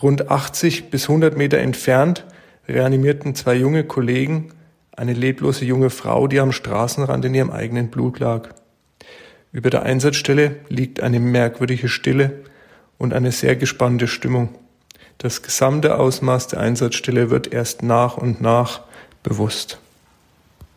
Rund 0.00 0.30
80 0.30 0.90
bis 0.90 1.08
100 1.08 1.36
Meter 1.36 1.58
entfernt 1.58 2.26
reanimierten 2.68 3.34
zwei 3.34 3.54
junge 3.54 3.84
Kollegen 3.84 4.52
eine 4.96 5.12
leblose 5.12 5.64
junge 5.64 5.90
Frau, 5.90 6.26
die 6.26 6.40
am 6.40 6.52
Straßenrand 6.52 7.24
in 7.24 7.34
ihrem 7.34 7.50
eigenen 7.50 7.88
Blut 7.88 8.18
lag. 8.18 8.48
Über 9.52 9.70
der 9.70 9.82
Einsatzstelle 9.82 10.56
liegt 10.68 11.00
eine 11.00 11.20
merkwürdige 11.20 11.88
Stille 11.88 12.44
und 12.98 13.12
eine 13.12 13.32
sehr 13.32 13.56
gespannte 13.56 14.08
Stimmung. 14.08 14.50
Das 15.18 15.42
gesamte 15.42 15.98
Ausmaß 15.98 16.48
der 16.48 16.60
Einsatzstelle 16.60 17.30
wird 17.30 17.52
erst 17.52 17.82
nach 17.82 18.16
und 18.16 18.40
nach 18.40 18.82
bewusst. 19.22 19.78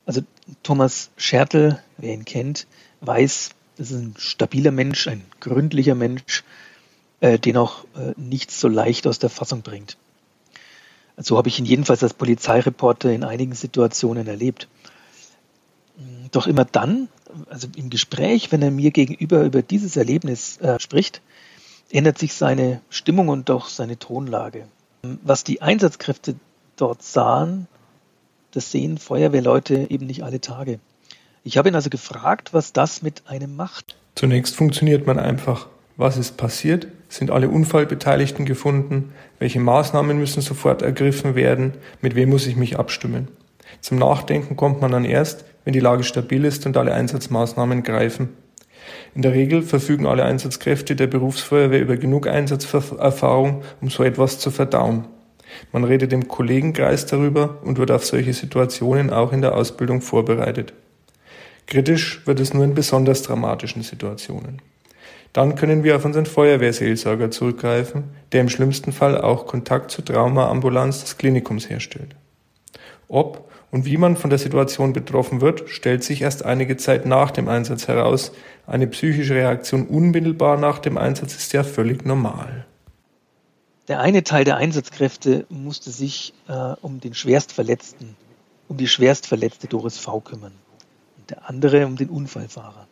Also 0.09 0.21
Thomas 0.63 1.11
Schertl, 1.17 1.79
wer 1.99 2.15
ihn 2.15 2.25
kennt, 2.25 2.65
weiß, 3.01 3.51
das 3.77 3.91
ist 3.91 3.99
ein 3.99 4.15
stabiler 4.17 4.71
Mensch, 4.71 5.07
ein 5.07 5.23
gründlicher 5.39 5.93
Mensch, 5.93 6.43
äh, 7.19 7.37
den 7.37 7.57
auch 7.57 7.83
äh, 7.95 8.15
nichts 8.17 8.59
so 8.59 8.69
leicht 8.69 9.05
aus 9.05 9.19
der 9.19 9.29
Fassung 9.29 9.61
bringt. 9.61 9.97
So 11.15 11.37
habe 11.37 11.47
ich 11.47 11.59
ihn 11.59 11.65
jedenfalls 11.65 12.01
als 12.01 12.15
Polizeireporter 12.15 13.11
in 13.11 13.23
einigen 13.23 13.53
Situationen 13.53 14.25
erlebt. 14.25 14.67
Doch 16.31 16.47
immer 16.47 16.65
dann, 16.65 17.07
also 17.47 17.67
im 17.75 17.91
Gespräch, 17.91 18.51
wenn 18.51 18.63
er 18.63 18.71
mir 18.71 18.89
gegenüber 18.89 19.43
über 19.43 19.61
dieses 19.61 19.95
Erlebnis 19.95 20.57
äh, 20.57 20.79
spricht, 20.79 21.21
ändert 21.91 22.17
sich 22.17 22.33
seine 22.33 22.81
Stimmung 22.89 23.27
und 23.27 23.51
auch 23.51 23.67
seine 23.67 23.99
Tonlage. 23.99 24.65
Was 25.03 25.43
die 25.43 25.61
Einsatzkräfte 25.61 26.33
dort 26.77 27.03
sahen, 27.03 27.67
das 28.51 28.71
sehen 28.71 28.97
Feuerwehrleute 28.97 29.87
eben 29.89 30.07
nicht 30.07 30.23
alle 30.23 30.41
Tage. 30.41 30.79
Ich 31.43 31.57
habe 31.57 31.69
ihn 31.69 31.75
also 31.75 31.89
gefragt, 31.89 32.53
was 32.53 32.73
das 32.73 33.01
mit 33.01 33.23
einem 33.27 33.55
macht. 33.55 33.95
Zunächst 34.15 34.55
funktioniert 34.55 35.07
man 35.07 35.17
einfach. 35.19 35.67
Was 35.97 36.17
ist 36.17 36.37
passiert? 36.37 36.87
Sind 37.09 37.31
alle 37.31 37.49
Unfallbeteiligten 37.49 38.45
gefunden? 38.45 39.13
Welche 39.39 39.59
Maßnahmen 39.59 40.17
müssen 40.17 40.41
sofort 40.41 40.81
ergriffen 40.81 41.35
werden? 41.35 41.73
Mit 42.01 42.15
wem 42.15 42.29
muss 42.29 42.47
ich 42.47 42.55
mich 42.55 42.77
abstimmen? 42.77 43.29
Zum 43.81 43.97
Nachdenken 43.97 44.55
kommt 44.55 44.81
man 44.81 44.91
dann 44.91 45.05
erst, 45.05 45.45
wenn 45.63 45.73
die 45.73 45.79
Lage 45.79 46.03
stabil 46.03 46.45
ist 46.45 46.65
und 46.65 46.77
alle 46.77 46.93
Einsatzmaßnahmen 46.93 47.83
greifen. 47.83 48.29
In 49.15 49.21
der 49.21 49.33
Regel 49.33 49.61
verfügen 49.61 50.05
alle 50.05 50.23
Einsatzkräfte 50.23 50.95
der 50.95 51.07
Berufsfeuerwehr 51.07 51.81
über 51.81 51.97
genug 51.97 52.27
Einsatzerfahrung, 52.27 53.63
um 53.81 53.89
so 53.89 54.03
etwas 54.03 54.39
zu 54.39 54.51
verdauen. 54.51 55.05
Man 55.71 55.83
redet 55.83 56.13
im 56.13 56.27
Kollegenkreis 56.27 57.05
darüber 57.05 57.59
und 57.63 57.77
wird 57.77 57.91
auf 57.91 58.05
solche 58.05 58.33
Situationen 58.33 59.11
auch 59.11 59.33
in 59.33 59.41
der 59.41 59.55
Ausbildung 59.55 60.01
vorbereitet. 60.01 60.73
Kritisch 61.67 62.25
wird 62.25 62.39
es 62.39 62.53
nur 62.53 62.63
in 62.63 62.73
besonders 62.73 63.21
dramatischen 63.21 63.83
Situationen. 63.83 64.61
Dann 65.33 65.55
können 65.55 65.83
wir 65.83 65.95
auf 65.95 66.05
unseren 66.05 66.25
Feuerwehrseelsorger 66.25 67.29
zurückgreifen, 67.29 68.05
der 68.31 68.41
im 68.41 68.49
schlimmsten 68.49 68.91
Fall 68.91 69.19
auch 69.19 69.45
Kontakt 69.45 69.91
zur 69.91 70.03
Traumaambulanz 70.03 71.01
des 71.01 71.17
Klinikums 71.17 71.69
herstellt. 71.69 72.15
Ob 73.07 73.49
und 73.71 73.85
wie 73.85 73.97
man 73.97 74.17
von 74.17 74.31
der 74.31 74.39
Situation 74.39 74.93
betroffen 74.93 75.41
wird, 75.41 75.69
stellt 75.69 76.03
sich 76.03 76.23
erst 76.23 76.43
einige 76.43 76.77
Zeit 76.77 77.05
nach 77.05 77.29
dem 77.29 77.47
Einsatz 77.47 77.87
heraus. 77.87 78.31
Eine 78.65 78.87
psychische 78.87 79.35
Reaktion 79.35 79.85
unmittelbar 79.85 80.57
nach 80.57 80.79
dem 80.79 80.97
Einsatz 80.97 81.35
ist 81.35 81.53
ja 81.53 81.63
völlig 81.63 82.03
normal. 82.05 82.65
Der 83.89 83.99
eine 84.01 84.23
Teil 84.23 84.45
der 84.45 84.57
Einsatzkräfte 84.57 85.47
musste 85.49 85.89
sich 85.89 86.35
äh, 86.47 86.53
um 86.53 86.99
den 86.99 87.15
Schwerstverletzten, 87.15 88.15
um 88.67 88.77
die 88.77 88.87
schwerstverletzte 88.87 89.67
Doris 89.67 89.97
V 89.97 90.19
kümmern 90.19 90.53
und 91.17 91.31
der 91.31 91.49
andere 91.49 91.87
um 91.87 91.95
den 91.95 92.09
Unfallfahrer. 92.09 92.87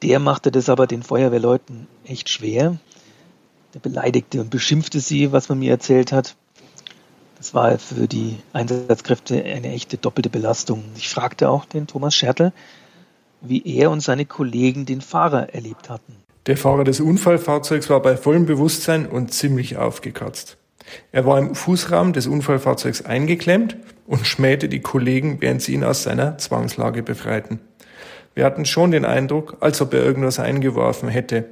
Der 0.00 0.18
machte 0.18 0.50
das 0.50 0.70
aber 0.70 0.86
den 0.86 1.02
Feuerwehrleuten 1.02 1.88
echt 2.06 2.30
schwer. 2.30 2.78
Der 3.74 3.80
beleidigte 3.80 4.40
und 4.40 4.48
beschimpfte 4.48 4.98
sie, 4.98 5.30
was 5.30 5.50
man 5.50 5.58
mir 5.58 5.72
erzählt 5.72 6.10
hat. 6.10 6.36
Das 7.36 7.52
war 7.52 7.78
für 7.78 8.08
die 8.08 8.38
Einsatzkräfte 8.54 9.44
eine 9.44 9.72
echte 9.72 9.98
doppelte 9.98 10.30
Belastung. 10.30 10.84
Ich 10.96 11.10
fragte 11.10 11.50
auch 11.50 11.66
den 11.66 11.86
Thomas 11.86 12.14
Schertl, 12.14 12.54
wie 13.42 13.62
er 13.66 13.90
und 13.90 14.00
seine 14.00 14.24
Kollegen 14.24 14.86
den 14.86 15.02
Fahrer 15.02 15.52
erlebt 15.52 15.90
hatten. 15.90 16.16
Der 16.46 16.56
Fahrer 16.56 16.84
des 16.84 17.00
Unfallfahrzeugs 17.00 17.90
war 17.90 18.00
bei 18.00 18.16
vollem 18.16 18.46
Bewusstsein 18.46 19.06
und 19.06 19.32
ziemlich 19.32 19.76
aufgekratzt. 19.76 20.56
Er 21.12 21.26
war 21.26 21.38
im 21.38 21.54
Fußraum 21.54 22.12
des 22.12 22.26
Unfallfahrzeugs 22.26 23.04
eingeklemmt 23.04 23.76
und 24.06 24.26
schmähte 24.26 24.68
die 24.68 24.80
Kollegen, 24.80 25.40
während 25.40 25.60
sie 25.62 25.74
ihn 25.74 25.84
aus 25.84 26.02
seiner 26.02 26.38
Zwangslage 26.38 27.02
befreiten. 27.02 27.60
Wir 28.34 28.44
hatten 28.44 28.64
schon 28.64 28.90
den 28.90 29.04
Eindruck, 29.04 29.58
als 29.60 29.80
ob 29.82 29.92
er 29.92 30.02
irgendwas 30.02 30.38
eingeworfen 30.38 31.08
hätte. 31.08 31.44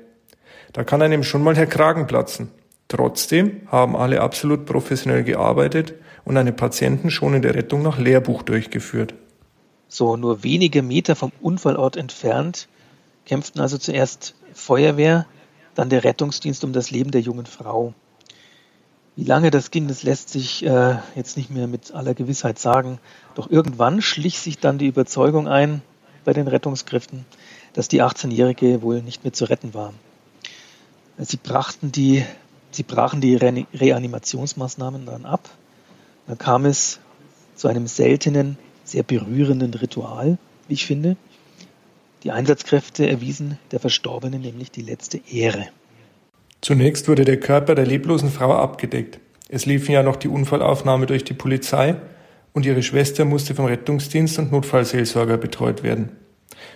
Da 0.73 0.85
kann 0.85 1.02
einem 1.02 1.23
schon 1.23 1.42
mal 1.42 1.54
der 1.54 1.66
Kragen 1.66 2.07
platzen. 2.07 2.50
Trotzdem 2.88 3.61
haben 3.66 3.95
alle 3.95 4.23
absolut 4.23 4.64
professionell 4.64 5.23
gearbeitet 5.23 5.95
und 6.25 6.37
eine 6.38 6.52
patientenschonende 6.52 7.54
Rettung 7.54 7.83
nach 7.83 7.99
Lehrbuch 7.99 8.42
durchgeführt. 8.42 9.14
So 9.88 10.16
nur 10.16 10.42
wenige 10.42 10.83
Meter 10.83 11.14
vom 11.14 11.33
Unfallort 11.40 11.97
entfernt 11.97 12.68
kämpften 13.26 13.61
also 13.61 13.76
zuerst 13.76 14.35
Feuerwehr, 14.59 15.27
dann 15.75 15.88
der 15.88 16.05
Rettungsdienst 16.05 16.65
um 16.65 16.73
das 16.73 16.91
Leben 16.91 17.11
der 17.11 17.21
jungen 17.21 17.47
Frau. 17.47 17.95
Wie 19.17 19.25
lange 19.25 19.50
das 19.50 19.71
ging, 19.71 19.88
das 19.88 20.03
lässt 20.03 20.29
sich 20.29 20.65
äh, 20.65 20.97
jetzt 21.17 21.37
nicht 21.37 21.50
mehr 21.50 21.67
mit 21.67 21.93
aller 21.93 22.15
Gewissheit 22.15 22.59
sagen. 22.59 22.99
Doch 23.35 23.50
irgendwann 23.50 24.03
schlich 24.03 24.38
sich 24.38 24.59
dann 24.59 24.79
die 24.79 24.87
Überzeugung 24.87 25.49
ein 25.49 25.83
bei 26.25 26.33
den 26.33 26.47
Rettungskräften, 26.47 27.25
dass 27.73 27.88
die 27.88 28.03
18-Jährige 28.03 28.83
wohl 28.83 29.03
nicht 29.03 29.25
mehr 29.25 29.33
zu 29.33 29.47
retten 29.47 29.75
war. 29.75 29.93
Sie 31.19 31.37
brachten 31.37 31.91
die, 31.91 32.25
sie 32.71 32.85
brachen 32.85 33.21
die 33.21 33.35
Re 33.35 33.67
Reanimationsmaßnahmen 33.75 35.07
dann 35.07 35.25
ab. 35.25 35.49
Dann 36.29 36.38
kam 36.38 36.65
es 36.65 37.00
zu 37.57 37.67
einem 37.67 37.88
seltenen, 37.88 38.57
sehr 38.85 39.03
berührenden 39.03 39.75
Ritual, 39.75 40.38
wie 40.69 40.75
ich 40.75 40.87
finde. 40.87 41.17
Die 42.25 42.31
Einsatzkräfte 42.31 43.09
erwiesen 43.09 43.59
der 43.71 43.81
Verstorbenen 43.81 44.41
nämlich 44.41 44.71
die 44.71 44.83
letzte 44.83 45.21
Ehre. 45.31 45.69
Zunächst 46.61 47.09
wurde 47.09 47.25
der 47.25 47.39
Körper 47.39 47.75
der 47.75 47.87
leblosen 47.87 48.31
Frau 48.31 48.53
abgedeckt. 48.55 49.21
Es 49.49 49.65
liefen 49.67 49.93
ja 49.93 50.03
noch 50.03 50.17
die 50.17 50.29
Unfallaufnahme 50.29 51.07
durch 51.07 51.25
die 51.25 51.35
Polizei 51.35 51.97
und 52.53 52.67
ihre 52.67 52.83
Schwester 52.83 53.25
musste 53.25 53.55
vom 53.55 53.67
Rettungsdienst 53.67 54.39
und 54.39 54.51
Notfallseelsorger 54.51 55.37
betreut 55.37 55.83
werden. 55.83 56.11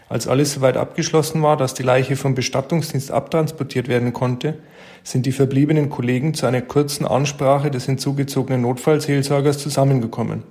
Als 0.09 0.29
alles 0.29 0.53
soweit 0.53 0.77
abgeschlossen 0.77 1.43
war, 1.43 1.57
dass 1.57 1.75
die 1.75 1.83
Leiche 1.83 2.17
vom 2.17 2.35
Bestattungsdienst 2.35 3.11
abtransportiert 3.11 3.89
werden 3.89 4.13
konnte, 4.13 4.59
sind 5.03 5.27
die 5.27 5.33
verbliebenen 5.33 5.91
Kollegen 5.91 6.35
zu 6.35 6.47
einer 6.47 6.63
kurzen 6.63 7.05
Ansprache 7.05 7.71
des 7.71 7.87
hinzugezogenen 7.87 8.63
Notfallseelsorgers 8.63 9.59
zusammengekommen. 9.59 10.45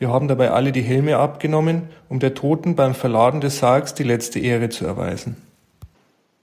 Wir 0.00 0.08
haben 0.08 0.28
dabei 0.28 0.50
alle 0.50 0.72
die 0.72 0.80
Helme 0.80 1.18
abgenommen, 1.18 1.90
um 2.08 2.20
der 2.20 2.32
Toten 2.32 2.74
beim 2.74 2.94
Verladen 2.94 3.42
des 3.42 3.58
Sargs 3.58 3.92
die 3.92 4.02
letzte 4.02 4.38
Ehre 4.38 4.70
zu 4.70 4.86
erweisen. 4.86 5.36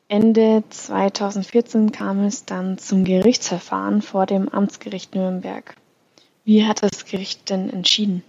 Ende 0.08 0.64
2014 0.70 1.92
kam 1.92 2.24
es 2.24 2.46
dann 2.46 2.78
zum 2.78 3.04
Gerichtsverfahren 3.04 4.04
vor 4.04 4.28
dem 4.28 4.48
Amtsgericht 4.48 5.16
Nürnberg. 5.16 5.76
Wie 6.46 6.68
hat 6.68 6.84
das 6.84 7.06
Gericht 7.06 7.50
denn 7.50 7.72
entschieden? 7.72 8.24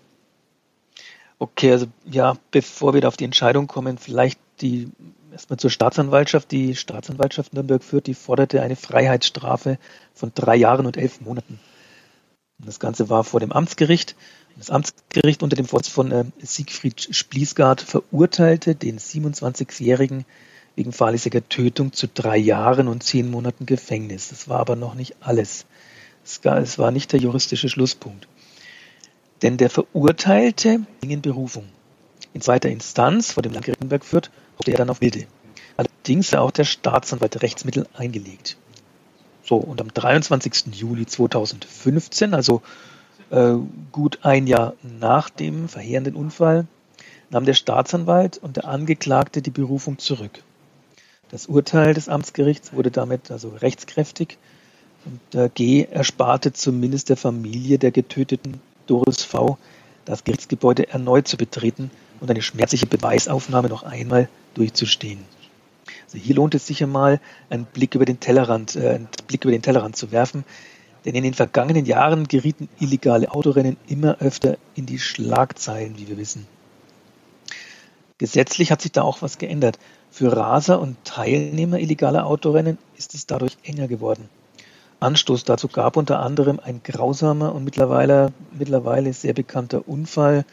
Okay, 1.38 1.73
also 1.73 1.88
ja, 2.11 2.38
bevor 2.50 2.94
wir 2.94 3.02
da 3.02 3.08
auf 3.08 3.18
die 3.18 3.26
Entscheidung 3.26 3.66
kommen, 3.66 3.99
vielleicht 3.99 4.40
die 4.62 4.88
erstmal 5.30 5.58
zur 5.58 5.68
Staatsanwaltschaft. 5.68 6.50
Die 6.52 6.75
Staatsanwaltschaft 6.75 7.52
Nürnberg 7.52 7.85
führt, 7.85 8.06
die 8.06 8.14
forderte 8.14 8.62
eine 8.62 8.76
Freiheitsstrafe 8.76 9.78
von 10.14 10.32
drei 10.35 10.56
Jahren 10.56 10.87
und 10.87 10.97
elf 10.97 11.20
Monaten. 11.20 11.61
Das 12.58 12.80
Ganze 12.80 13.08
war 13.08 13.25
vor 13.25 13.40
dem 13.40 13.52
Amtsgericht. 13.52 14.16
Das 14.58 14.70
Amtsgericht 14.70 15.44
unter 15.44 15.54
dem 15.54 15.66
Vorsitz 15.66 15.88
von 15.88 16.10
äh, 16.10 16.24
Siegfried 16.40 17.14
Spliesgard 17.14 17.80
verurteilte 17.80 18.74
den 18.74 18.98
27-jährigen 18.98 20.24
wegen 20.74 20.92
fahrlässiger 20.92 21.48
Tötung 21.48 21.92
zu 21.92 22.09
drei 22.09 22.37
Jahren 22.37 22.88
und 22.88 23.04
zehn 23.04 23.30
Monaten 23.30 23.66
Gefängnis. 23.66 24.30
Das 24.30 24.48
war 24.48 24.59
aber 24.59 24.74
noch 24.74 24.94
nicht 24.94 25.16
alles. 25.20 25.64
Es 26.24 26.78
war 26.78 26.90
nicht 26.90 27.12
der 27.12 27.20
juristische 27.20 27.68
Schlusspunkt. 27.68 28.26
Denn 29.42 29.56
der 29.59 29.70
Verurteilte 29.70 30.80
ging 31.00 31.11
in 31.11 31.22
Berufung. 31.22 31.68
In 32.35 32.40
zweiter 32.40 32.68
Instanz 32.68 33.33
vor 33.33 33.44
dem 33.44 33.52
Landgericht 33.52 33.80
Nürnberg 33.80 34.04
führt, 34.04 34.30
hoffte 34.59 34.72
er 34.72 34.78
dann 34.78 34.90
auf 34.90 35.00
Milde. 35.00 35.26
Allerdings 35.76 36.33
hat 36.33 36.40
auch 36.40 36.50
der 36.50 36.64
Staatsanwalt 36.64 37.42
Rechtsmittel 37.42 37.87
eingelegt. 37.94 38.56
So, 39.44 39.56
und 39.56 39.80
am 39.80 39.94
23. 39.94 40.74
Juli 40.74 41.06
2015, 41.06 42.35
also 42.35 42.61
äh, 43.30 43.54
gut 43.92 44.20
ein 44.22 44.46
Jahr 44.46 44.74
nach 45.00 45.30
dem 45.30 45.68
verheerenden 45.68 46.14
Unfall, 46.14 46.66
nahm 47.30 47.44
der 47.44 47.54
Staatsanwalt 47.54 48.38
und 48.38 48.56
der 48.56 48.66
Angeklagte 48.66 49.42
die 49.42 49.50
Berufung 49.50 49.98
zurück. 49.98 50.42
Das 51.30 51.46
Urteil 51.46 51.92
des 51.92 52.08
Amtsgerichts 52.08 52.72
wurde 52.72 52.90
damit 52.90 53.30
also 53.30 53.50
rechtskräftig 53.50 54.38
und 55.04 55.20
der 55.32 55.48
G 55.48 55.86
ersparte 55.90 56.52
zumindest 56.52 57.10
der 57.10 57.16
Familie 57.16 57.78
der 57.78 57.90
getöteten 57.90 58.60
Doris 58.86 59.22
V. 59.22 59.58
das 60.06 60.24
Gerichtsgebäude 60.24 60.88
erneut 60.88 61.28
zu 61.28 61.36
betreten 61.36 61.90
und 62.20 62.30
eine 62.30 62.42
schmerzliche 62.42 62.86
Beweisaufnahme 62.86 63.68
noch 63.68 63.82
einmal 63.82 64.28
durchzustehen. 64.54 65.20
Also 66.06 66.18
hier 66.18 66.36
lohnt 66.36 66.54
es 66.54 66.66
sich 66.66 66.82
einmal, 66.82 67.20
einen 67.50 67.66
Blick 67.66 67.94
über 67.94 68.06
den 68.06 68.20
Tellerrand, 68.20 68.76
äh, 68.76 68.88
einen 68.90 69.08
Blick 69.26 69.44
über 69.44 69.52
den 69.52 69.62
Tellerrand 69.62 69.96
zu 69.96 70.10
werfen, 70.10 70.44
denn 71.09 71.14
in 71.14 71.23
den 71.23 71.33
vergangenen 71.33 71.87
Jahren 71.87 72.29
gerieten 72.29 72.68
illegale 72.79 73.31
Autorennen 73.31 73.79
immer 73.88 74.18
öfter 74.21 74.59
in 74.75 74.85
die 74.85 74.99
Schlagzeilen, 74.99 75.97
wie 75.97 76.07
wir 76.07 76.18
wissen. 76.18 76.47
Gesetzlich 78.18 78.71
hat 78.71 78.83
sich 78.83 78.92
da 78.92 79.01
auch 79.01 79.23
was 79.23 79.38
geändert. 79.38 79.79
Für 80.11 80.37
Raser 80.37 80.79
und 80.79 81.03
Teilnehmer 81.05 81.79
illegaler 81.79 82.27
Autorennen 82.27 82.77
ist 82.99 83.14
es 83.14 83.25
dadurch 83.25 83.57
enger 83.62 83.88
geworden. 83.88 84.29
Anstoß 85.01 85.44
dazu 85.44 85.68
gab 85.68 85.97
unter 85.97 86.18
anderem 86.18 86.61
ein 86.62 86.83
grausamer 86.85 87.55
und 87.55 87.64
mittlerweile, 87.64 88.35
mittlerweile 88.59 89.14
sehr 89.14 89.33
bekannter 89.33 89.88
Unfall, 89.88 90.44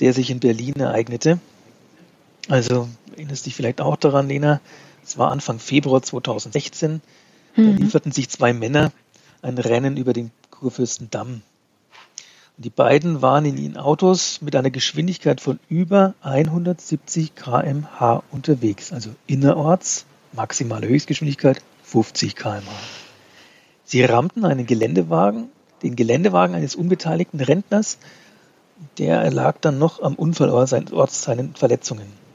der 0.00 0.12
sich 0.12 0.30
in 0.30 0.40
Berlin 0.40 0.74
ereignete. 0.80 1.38
Also 2.50 2.90
erinnerst 3.12 3.46
dich 3.46 3.54
vielleicht 3.54 3.80
auch 3.80 3.96
daran, 3.96 4.28
Lena. 4.28 4.60
Es 5.02 5.16
war 5.16 5.30
Anfang 5.30 5.58
Februar 5.58 6.02
2016. 6.02 7.00
Da 7.56 7.62
mhm. 7.62 7.76
lieferten 7.78 8.12
sich 8.12 8.28
zwei 8.28 8.52
Männer 8.52 8.92
ein 9.42 9.58
Rennen 9.58 9.96
über 9.96 10.12
den 10.12 10.30
Kurfürstendamm. 10.50 11.42
Die 12.56 12.70
beiden 12.70 13.22
waren 13.22 13.44
in 13.44 13.56
ihren 13.56 13.76
Autos 13.76 14.40
mit 14.40 14.56
einer 14.56 14.70
Geschwindigkeit 14.70 15.40
von 15.40 15.60
über 15.68 16.14
170 16.22 17.36
km/h 17.36 18.24
unterwegs, 18.32 18.92
also 18.92 19.10
innerorts, 19.28 20.06
maximale 20.32 20.88
Höchstgeschwindigkeit 20.88 21.62
50 21.84 22.34
km/h. 22.34 22.62
Sie 23.84 24.04
rammten 24.04 24.44
einen 24.44 24.66
Geländewagen, 24.66 25.50
den 25.82 25.94
Geländewagen 25.94 26.56
eines 26.56 26.74
unbeteiligten 26.74 27.40
Rentners, 27.40 27.98
der 28.98 29.20
erlag 29.20 29.58
dann 29.60 29.78
noch 29.78 30.02
am 30.02 30.14
Unfallort 30.14 30.68
seinen 30.68 31.54
Verletzungen. 31.54 32.27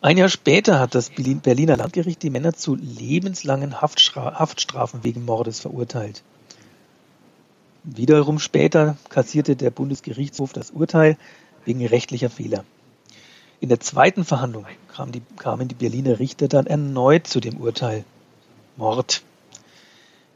Ein 0.00 0.16
Jahr 0.16 0.28
später 0.28 0.78
hat 0.78 0.94
das 0.94 1.10
Berliner 1.10 1.76
Landgericht 1.76 2.22
die 2.22 2.30
Männer 2.30 2.52
zu 2.52 2.76
lebenslangen 2.76 3.80
Haftstrafen 3.80 5.02
wegen 5.02 5.24
Mordes 5.24 5.58
verurteilt. 5.58 6.22
Wiederum 7.82 8.38
später 8.38 8.96
kassierte 9.08 9.56
der 9.56 9.70
Bundesgerichtshof 9.70 10.52
das 10.52 10.70
Urteil 10.70 11.16
wegen 11.64 11.84
rechtlicher 11.84 12.30
Fehler. 12.30 12.64
In 13.58 13.70
der 13.70 13.80
zweiten 13.80 14.24
Verhandlung 14.24 14.66
kamen 14.94 15.10
die, 15.10 15.22
kamen 15.36 15.66
die 15.66 15.74
Berliner 15.74 16.20
Richter 16.20 16.46
dann 16.46 16.68
erneut 16.68 17.26
zu 17.26 17.40
dem 17.40 17.56
Urteil 17.56 18.04
Mord. 18.76 19.22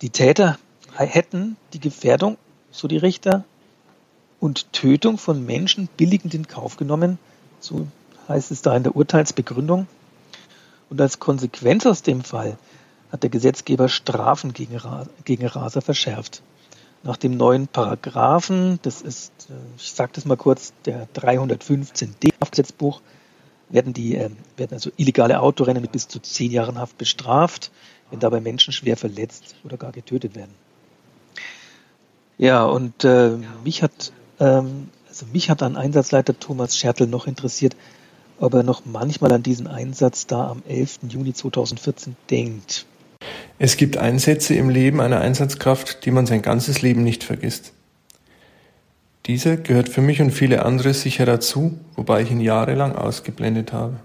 Die 0.00 0.10
Täter 0.10 0.58
hätten 0.96 1.56
die 1.72 1.78
Gefährdung, 1.78 2.36
so 2.72 2.88
die 2.88 2.96
Richter, 2.96 3.44
und 4.40 4.72
Tötung 4.72 5.18
von 5.18 5.46
Menschen 5.46 5.88
billigend 5.96 6.34
in 6.34 6.48
Kauf 6.48 6.76
genommen, 6.76 7.20
so 7.60 7.86
heißt 8.28 8.50
es 8.50 8.62
da 8.62 8.76
in 8.76 8.82
der 8.82 8.96
Urteilsbegründung. 8.96 9.86
Und 10.90 11.00
als 11.00 11.18
Konsequenz 11.18 11.86
aus 11.86 12.02
dem 12.02 12.22
Fall 12.22 12.58
hat 13.10 13.22
der 13.22 13.30
Gesetzgeber 13.30 13.88
Strafen 13.88 14.52
gegen, 14.52 14.76
Raser 14.76 15.82
verschärft 15.82 16.42
nach 17.04 17.16
dem 17.16 17.36
neuen 17.36 17.66
Paragraphen, 17.66 18.78
das 18.82 19.00
ist, 19.02 19.32
äh, 19.50 19.54
ich 19.76 19.92
sage 19.92 20.12
das 20.14 20.24
mal 20.24 20.36
kurz, 20.36 20.72
der 20.84 21.08
315d 21.14 22.32
Haftgesetzbuch, 22.40 23.00
werden 23.68 23.92
die 23.92 24.14
äh, 24.14 24.30
werden 24.56 24.74
also 24.74 24.90
illegale 24.96 25.40
Autorennen 25.40 25.82
mit 25.82 25.92
bis 25.92 26.06
zu 26.06 26.20
zehn 26.20 26.52
Jahren 26.52 26.78
Haft 26.78 26.98
bestraft, 26.98 27.72
wenn 28.10 28.20
dabei 28.20 28.40
Menschen 28.40 28.72
schwer 28.72 28.96
verletzt 28.96 29.56
oder 29.64 29.76
gar 29.76 29.90
getötet 29.90 30.36
werden. 30.36 30.54
Ja, 32.38 32.64
und 32.64 33.04
äh, 33.04 33.36
mich 33.64 33.82
hat 33.82 34.12
ähm, 34.38 34.88
also 35.08 35.26
mich 35.32 35.50
hat 35.50 35.62
an 35.62 35.76
Einsatzleiter 35.76 36.38
Thomas 36.38 36.78
Schertl 36.78 37.06
noch 37.06 37.26
interessiert, 37.26 37.76
ob 38.38 38.54
er 38.54 38.62
noch 38.62 38.82
manchmal 38.84 39.32
an 39.32 39.42
diesen 39.42 39.66
Einsatz 39.66 40.26
da 40.26 40.48
am 40.48 40.62
11. 40.68 41.00
Juni 41.08 41.32
2014 41.32 42.16
denkt. 42.30 42.86
Es 43.58 43.76
gibt 43.76 43.96
Einsätze 43.96 44.54
im 44.54 44.68
Leben 44.68 45.00
einer 45.00 45.20
Einsatzkraft, 45.20 46.04
die 46.04 46.10
man 46.10 46.26
sein 46.26 46.42
ganzes 46.42 46.82
Leben 46.82 47.04
nicht 47.04 47.24
vergisst. 47.24 47.72
Dieser 49.26 49.56
gehört 49.56 49.88
für 49.88 50.00
mich 50.00 50.20
und 50.20 50.32
viele 50.32 50.64
andere 50.64 50.94
sicher 50.94 51.26
dazu, 51.26 51.78
wobei 51.94 52.22
ich 52.22 52.30
ihn 52.30 52.40
jahrelang 52.40 52.96
ausgeblendet 52.96 53.72
habe. 53.72 54.00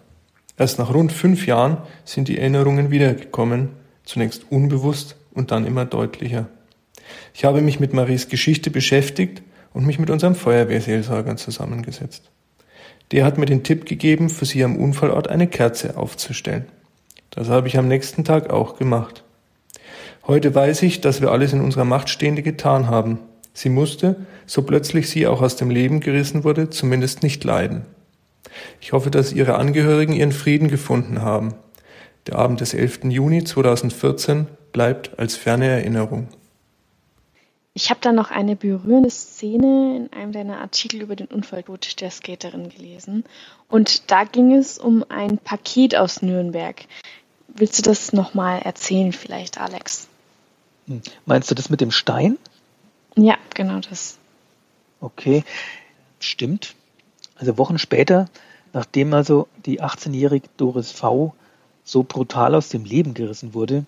Erst 0.57 0.77
nach 0.77 0.93
rund 0.93 1.11
fünf 1.11 1.47
Jahren 1.47 1.77
sind 2.05 2.27
die 2.27 2.37
Erinnerungen 2.37 2.91
wiedergekommen, 2.91 3.69
zunächst 4.03 4.51
unbewusst 4.51 5.15
und 5.33 5.51
dann 5.51 5.65
immer 5.65 5.85
deutlicher. 5.85 6.47
Ich 7.33 7.45
habe 7.45 7.61
mich 7.61 7.79
mit 7.79 7.93
Maries 7.93 8.29
Geschichte 8.29 8.69
beschäftigt 8.69 9.41
und 9.73 9.85
mich 9.85 9.99
mit 9.99 10.09
unserem 10.09 10.35
Feuerwehrseelsorger 10.35 11.35
zusammengesetzt. 11.37 12.29
Der 13.11 13.25
hat 13.25 13.37
mir 13.37 13.45
den 13.45 13.63
Tipp 13.63 13.85
gegeben, 13.85 14.29
für 14.29 14.45
sie 14.45 14.63
am 14.63 14.75
Unfallort 14.75 15.29
eine 15.29 15.47
Kerze 15.47 15.97
aufzustellen. 15.97 16.65
Das 17.29 17.49
habe 17.49 17.67
ich 17.67 17.77
am 17.77 17.87
nächsten 17.87 18.23
Tag 18.23 18.49
auch 18.49 18.77
gemacht. 18.77 19.23
Heute 20.25 20.53
weiß 20.53 20.81
ich, 20.81 20.99
dass 20.99 21.21
wir 21.21 21.31
alles 21.31 21.53
in 21.53 21.61
unserer 21.61 21.85
Macht 21.85 22.09
Stehende 22.09 22.41
getan 22.41 22.87
haben. 22.87 23.19
Sie 23.53 23.69
musste, 23.69 24.17
so 24.45 24.61
plötzlich 24.63 25.09
sie 25.09 25.25
auch 25.25 25.41
aus 25.41 25.55
dem 25.55 25.69
Leben 25.69 25.99
gerissen 25.99 26.43
wurde, 26.43 26.69
zumindest 26.69 27.23
nicht 27.23 27.43
leiden. 27.43 27.85
Ich 28.81 28.91
hoffe, 28.91 29.09
dass 29.09 29.33
Ihre 29.33 29.55
Angehörigen 29.55 30.13
ihren 30.13 30.31
Frieden 30.31 30.67
gefunden 30.67 31.21
haben. 31.21 31.53
Der 32.27 32.37
Abend 32.37 32.59
des 32.59 32.73
11. 32.73 33.05
Juni 33.05 33.43
2014 33.43 34.47
bleibt 34.73 35.17
als 35.17 35.35
ferne 35.37 35.67
Erinnerung. 35.67 36.27
Ich 37.77 37.91
habe 37.91 37.99
da 38.01 38.11
noch 38.11 38.31
eine 38.31 38.55
berührende 38.55 39.11
Szene 39.11 39.97
in 39.97 40.11
einem 40.11 40.31
deiner 40.31 40.61
Artikel 40.61 40.99
über 40.99 41.15
den 41.15 41.27
Unfalltod 41.27 42.01
der 42.01 42.09
Skaterin 42.09 42.69
gelesen. 42.69 43.23
Und 43.69 44.09
da 44.09 44.23
ging 44.23 44.51
es 44.51 44.79
um 44.79 45.05
ein 45.09 45.37
Paket 45.37 45.95
aus 45.95 46.23
Nürnberg. 46.23 46.85
Willst 47.49 47.77
du 47.77 47.83
das 47.83 48.13
nochmal 48.13 48.63
erzählen, 48.63 49.13
vielleicht, 49.13 49.59
Alex? 49.59 50.07
Hm. 50.87 51.03
Meinst 51.27 51.51
du 51.51 51.53
das 51.53 51.69
mit 51.69 51.79
dem 51.79 51.91
Stein? 51.91 52.39
Ja, 53.15 53.37
genau 53.53 53.79
das. 53.79 54.17
Okay, 54.99 55.43
stimmt. 56.19 56.73
Also 57.35 57.59
Wochen 57.59 57.77
später, 57.77 58.27
nachdem 58.73 59.13
also 59.13 59.47
die 59.67 59.83
18-jährige 59.83 60.49
Doris 60.57 60.91
V 60.91 61.35
so 61.83 62.01
brutal 62.01 62.55
aus 62.55 62.69
dem 62.69 62.85
Leben 62.85 63.13
gerissen 63.13 63.53
wurde, 63.53 63.85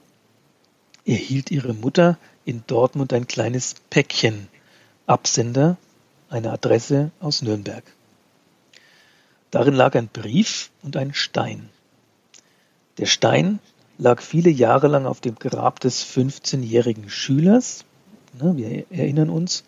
erhielt 1.10 1.50
ihre 1.50 1.74
Mutter 1.74 2.18
in 2.46 2.64
Dortmund 2.68 3.14
ein 3.14 3.28
kleines 3.28 3.76
Päckchen 3.90 4.48
Absender, 5.08 5.78
eine 6.30 6.52
Adresse 6.52 7.10
aus 7.20 7.42
Nürnberg. 7.42 7.84
Darin 9.50 9.74
lag 9.74 9.96
ein 9.96 10.08
Brief 10.08 10.70
und 10.84 10.96
ein 10.96 11.16
Stein. 11.16 11.70
Der 13.00 13.08
Stein 13.08 13.58
lag 13.98 14.22
viele 14.22 14.52
Jahre 14.52 14.88
lang 14.88 15.08
auf 15.08 15.20
dem 15.20 15.34
Grab 15.34 15.80
des 15.80 16.06
15-jährigen 16.06 17.10
Schülers, 17.10 17.86
ne, 18.40 18.56
wir 18.56 18.86
erinnern 18.92 19.32
uns, 19.32 19.64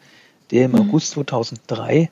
der 0.52 0.66
im 0.66 0.74
mhm. 0.74 0.82
August 0.82 1.12
2003 1.12 2.12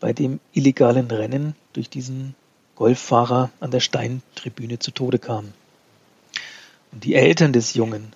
bei 0.00 0.12
dem 0.12 0.38
illegalen 0.52 1.10
Rennen 1.10 1.54
durch 1.72 1.88
diesen 1.88 2.34
Golffahrer 2.74 3.50
an 3.60 3.70
der 3.70 3.80
Steintribüne 3.80 4.78
zu 4.78 4.90
Tode 4.90 5.18
kam. 5.18 5.54
Und 6.92 7.04
die 7.04 7.14
Eltern 7.14 7.54
des 7.54 7.72
Jungen, 7.72 8.12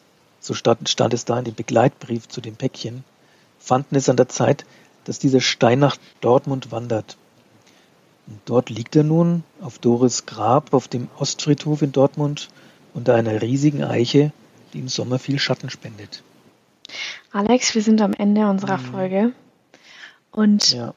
so 0.49 0.55
stand, 0.55 0.89
stand 0.89 1.13
es 1.13 1.27
da 1.27 1.39
in 1.39 1.45
dem 1.45 1.55
Begleitbrief 1.55 2.27
zu 2.27 2.41
dem 2.41 2.57
Päckchen, 2.57 3.05
fanden 3.59 3.97
es 3.97 4.09
an 4.09 4.17
der 4.17 4.29
Zeit, 4.29 4.65
dass 5.05 5.19
dieser 5.19 5.43
Stein 5.43 5.79
nach 5.79 5.99
Dortmund 6.23 6.73
wandert. 6.73 7.19
Und 8.27 8.41
dort 8.47 8.71
liegt 8.71 8.97
er 8.97 9.05
nun 9.05 9.45
auf 9.61 9.79
Doris 9.79 10.25
Grab 10.25 10.73
auf 10.73 10.89
dem 10.89 11.09
Ostfriedhof 11.19 11.83
in 11.83 11.93
Dortmund 11.93 12.49
unter 12.95 13.15
einer 13.15 13.43
riesigen 13.43 13.85
Eiche, 13.85 14.33
die 14.73 14.79
im 14.79 14.89
Sommer 14.89 15.19
viel 15.19 15.39
Schatten 15.39 15.69
spendet. 15.69 16.23
Alex, 17.31 17.75
wir 17.75 17.83
sind 17.83 18.01
am 18.01 18.15
Ende 18.15 18.49
unserer 18.49 18.79
mhm. 18.79 18.85
Folge. 18.85 19.33
Und 20.31 20.73
ja. 20.73 20.95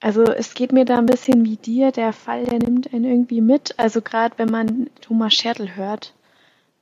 also 0.00 0.24
es 0.24 0.52
geht 0.52 0.72
mir 0.72 0.84
da 0.84 0.98
ein 0.98 1.06
bisschen 1.06 1.46
wie 1.46 1.56
dir, 1.56 1.92
der 1.92 2.12
Fall, 2.12 2.44
der 2.44 2.58
nimmt 2.58 2.92
einen 2.92 3.04
irgendwie 3.04 3.40
mit. 3.40 3.78
Also 3.78 4.02
gerade 4.02 4.34
wenn 4.36 4.50
man 4.50 4.90
Thomas 5.00 5.32
Schertl 5.32 5.76
hört, 5.76 6.12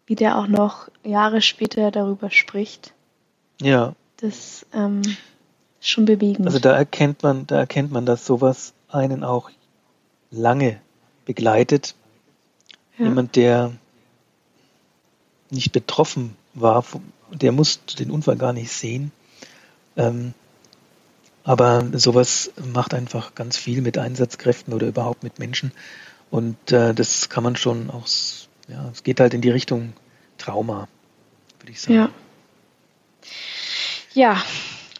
wie 0.07 0.14
der 0.14 0.38
auch 0.38 0.47
noch 0.47 0.88
Jahre 1.03 1.40
später 1.40 1.90
darüber 1.90 2.31
spricht. 2.31 2.93
Ja. 3.61 3.95
Das 4.19 4.67
ähm, 4.73 5.03
ist 5.81 5.88
schon 5.88 6.05
bewegend. 6.05 6.47
Also 6.47 6.59
da 6.59 6.77
erkennt 6.77 7.23
man, 7.23 7.47
da 7.47 7.59
erkennt 7.59 7.90
man, 7.93 8.07
dass 8.07 8.27
sowas 8.27 8.75
einen 8.88 9.25
auch 9.25 9.51
lange 10.31 10.81
begleitet. 11.25 11.95
Ja. 12.99 13.07
Jemand, 13.07 13.37
der 13.37 13.73
nicht 15.51 15.73
betroffen 15.73 16.37
war, 16.55 16.85
der 17.33 17.53
muss 17.53 17.81
den 17.99 18.11
Unfall 18.11 18.37
gar 18.37 18.53
nicht 18.53 18.71
sehen. 18.71 19.12
Ähm, 19.97 20.35
aber 21.45 21.87
sowas 21.99 22.53
macht 22.73 22.95
einfach 22.95 23.35
ganz 23.35 23.57
viel 23.57 23.83
mit 23.83 23.99
Einsatzkräften 23.99 24.73
oder 24.73 24.87
überhaupt 24.87 25.23
mit 25.23 25.38
Menschen. 25.38 25.73
Und 26.31 26.73
äh, 26.73 26.95
das 26.95 27.29
kann 27.29 27.45
man 27.45 27.55
schon 27.55 27.90
auch, 27.90 28.07
ja, 28.68 28.88
es 28.90 29.03
geht 29.03 29.20
halt 29.20 29.35
in 29.35 29.40
die 29.40 29.50
Richtung 29.50 29.92
Trauma, 30.38 30.88
würde 31.61 31.72
ich 31.72 31.81
sagen. 31.81 31.94
Ja. 31.94 32.11
Ja, 34.14 34.42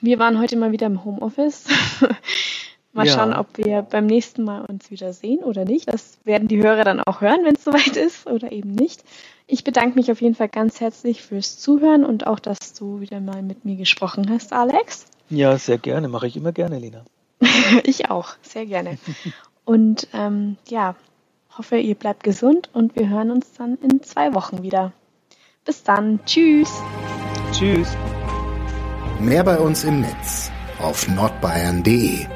wir 0.00 0.18
waren 0.18 0.40
heute 0.40 0.57
mal 0.57 0.72
wieder 0.72 0.87
im 0.87 1.05
Homeoffice. 1.05 1.66
mal 2.92 3.07
ja. 3.07 3.12
schauen, 3.12 3.33
ob 3.33 3.59
wir 3.59 3.83
beim 3.83 4.07
nächsten 4.07 4.44
Mal 4.44 4.64
uns 4.64 4.90
wieder 4.90 5.12
sehen 5.12 5.40
oder 5.40 5.64
nicht. 5.64 5.88
Das 5.88 6.18
werden 6.24 6.48
die 6.48 6.62
Hörer 6.62 6.85
dann 6.85 7.00
auch 7.00 7.20
hören, 7.20 7.44
wenn 7.44 7.55
es 7.55 7.64
soweit 7.64 7.96
ist 7.96 8.27
oder 8.27 8.53
eben 8.53 8.72
nicht. 8.72 9.05
Ich 9.46 9.62
bedanke 9.62 9.96
mich 9.96 10.11
auf 10.11 10.20
jeden 10.20 10.35
Fall 10.35 10.48
ganz 10.48 10.81
herzlich 10.81 11.22
fürs 11.22 11.59
Zuhören 11.59 12.05
und 12.05 12.27
auch, 12.27 12.40
dass 12.40 12.72
du 12.72 13.00
wieder 13.00 13.20
mal 13.20 13.42
mit 13.42 13.64
mir 13.64 13.77
gesprochen 13.77 14.31
hast, 14.31 14.53
Alex. 14.53 15.07
Ja, 15.29 15.59
sehr 15.59 15.79
gerne. 15.79 16.09
Mache 16.09 16.27
ich 16.27 16.37
immer 16.37 16.53
gerne, 16.53 16.79
Lena. 16.79 17.05
ich 17.85 18.11
auch, 18.11 18.35
sehr 18.42 18.66
gerne. 18.66 18.98
Und 19.64 20.09
ähm, 20.12 20.57
ja, 20.68 20.94
hoffe, 21.57 21.77
ihr 21.79 21.95
bleibt 21.95 22.23
gesund 22.25 22.71
und 22.73 22.97
wir 22.97 23.09
hören 23.09 23.31
uns 23.31 23.53
dann 23.53 23.77
in 23.83 24.03
zwei 24.03 24.35
Wochen 24.35 24.62
wieder. 24.62 24.93
Bis 25.64 25.83
dann. 25.83 26.21
Tschüss. 26.27 26.71
Tschüss. 27.53 27.97
Mehr 29.21 29.45
bei 29.45 29.59
uns 29.59 29.85
im 29.85 30.01
Netz 30.01 30.51
auf 30.81 31.09
nordbayern.de 31.09 32.27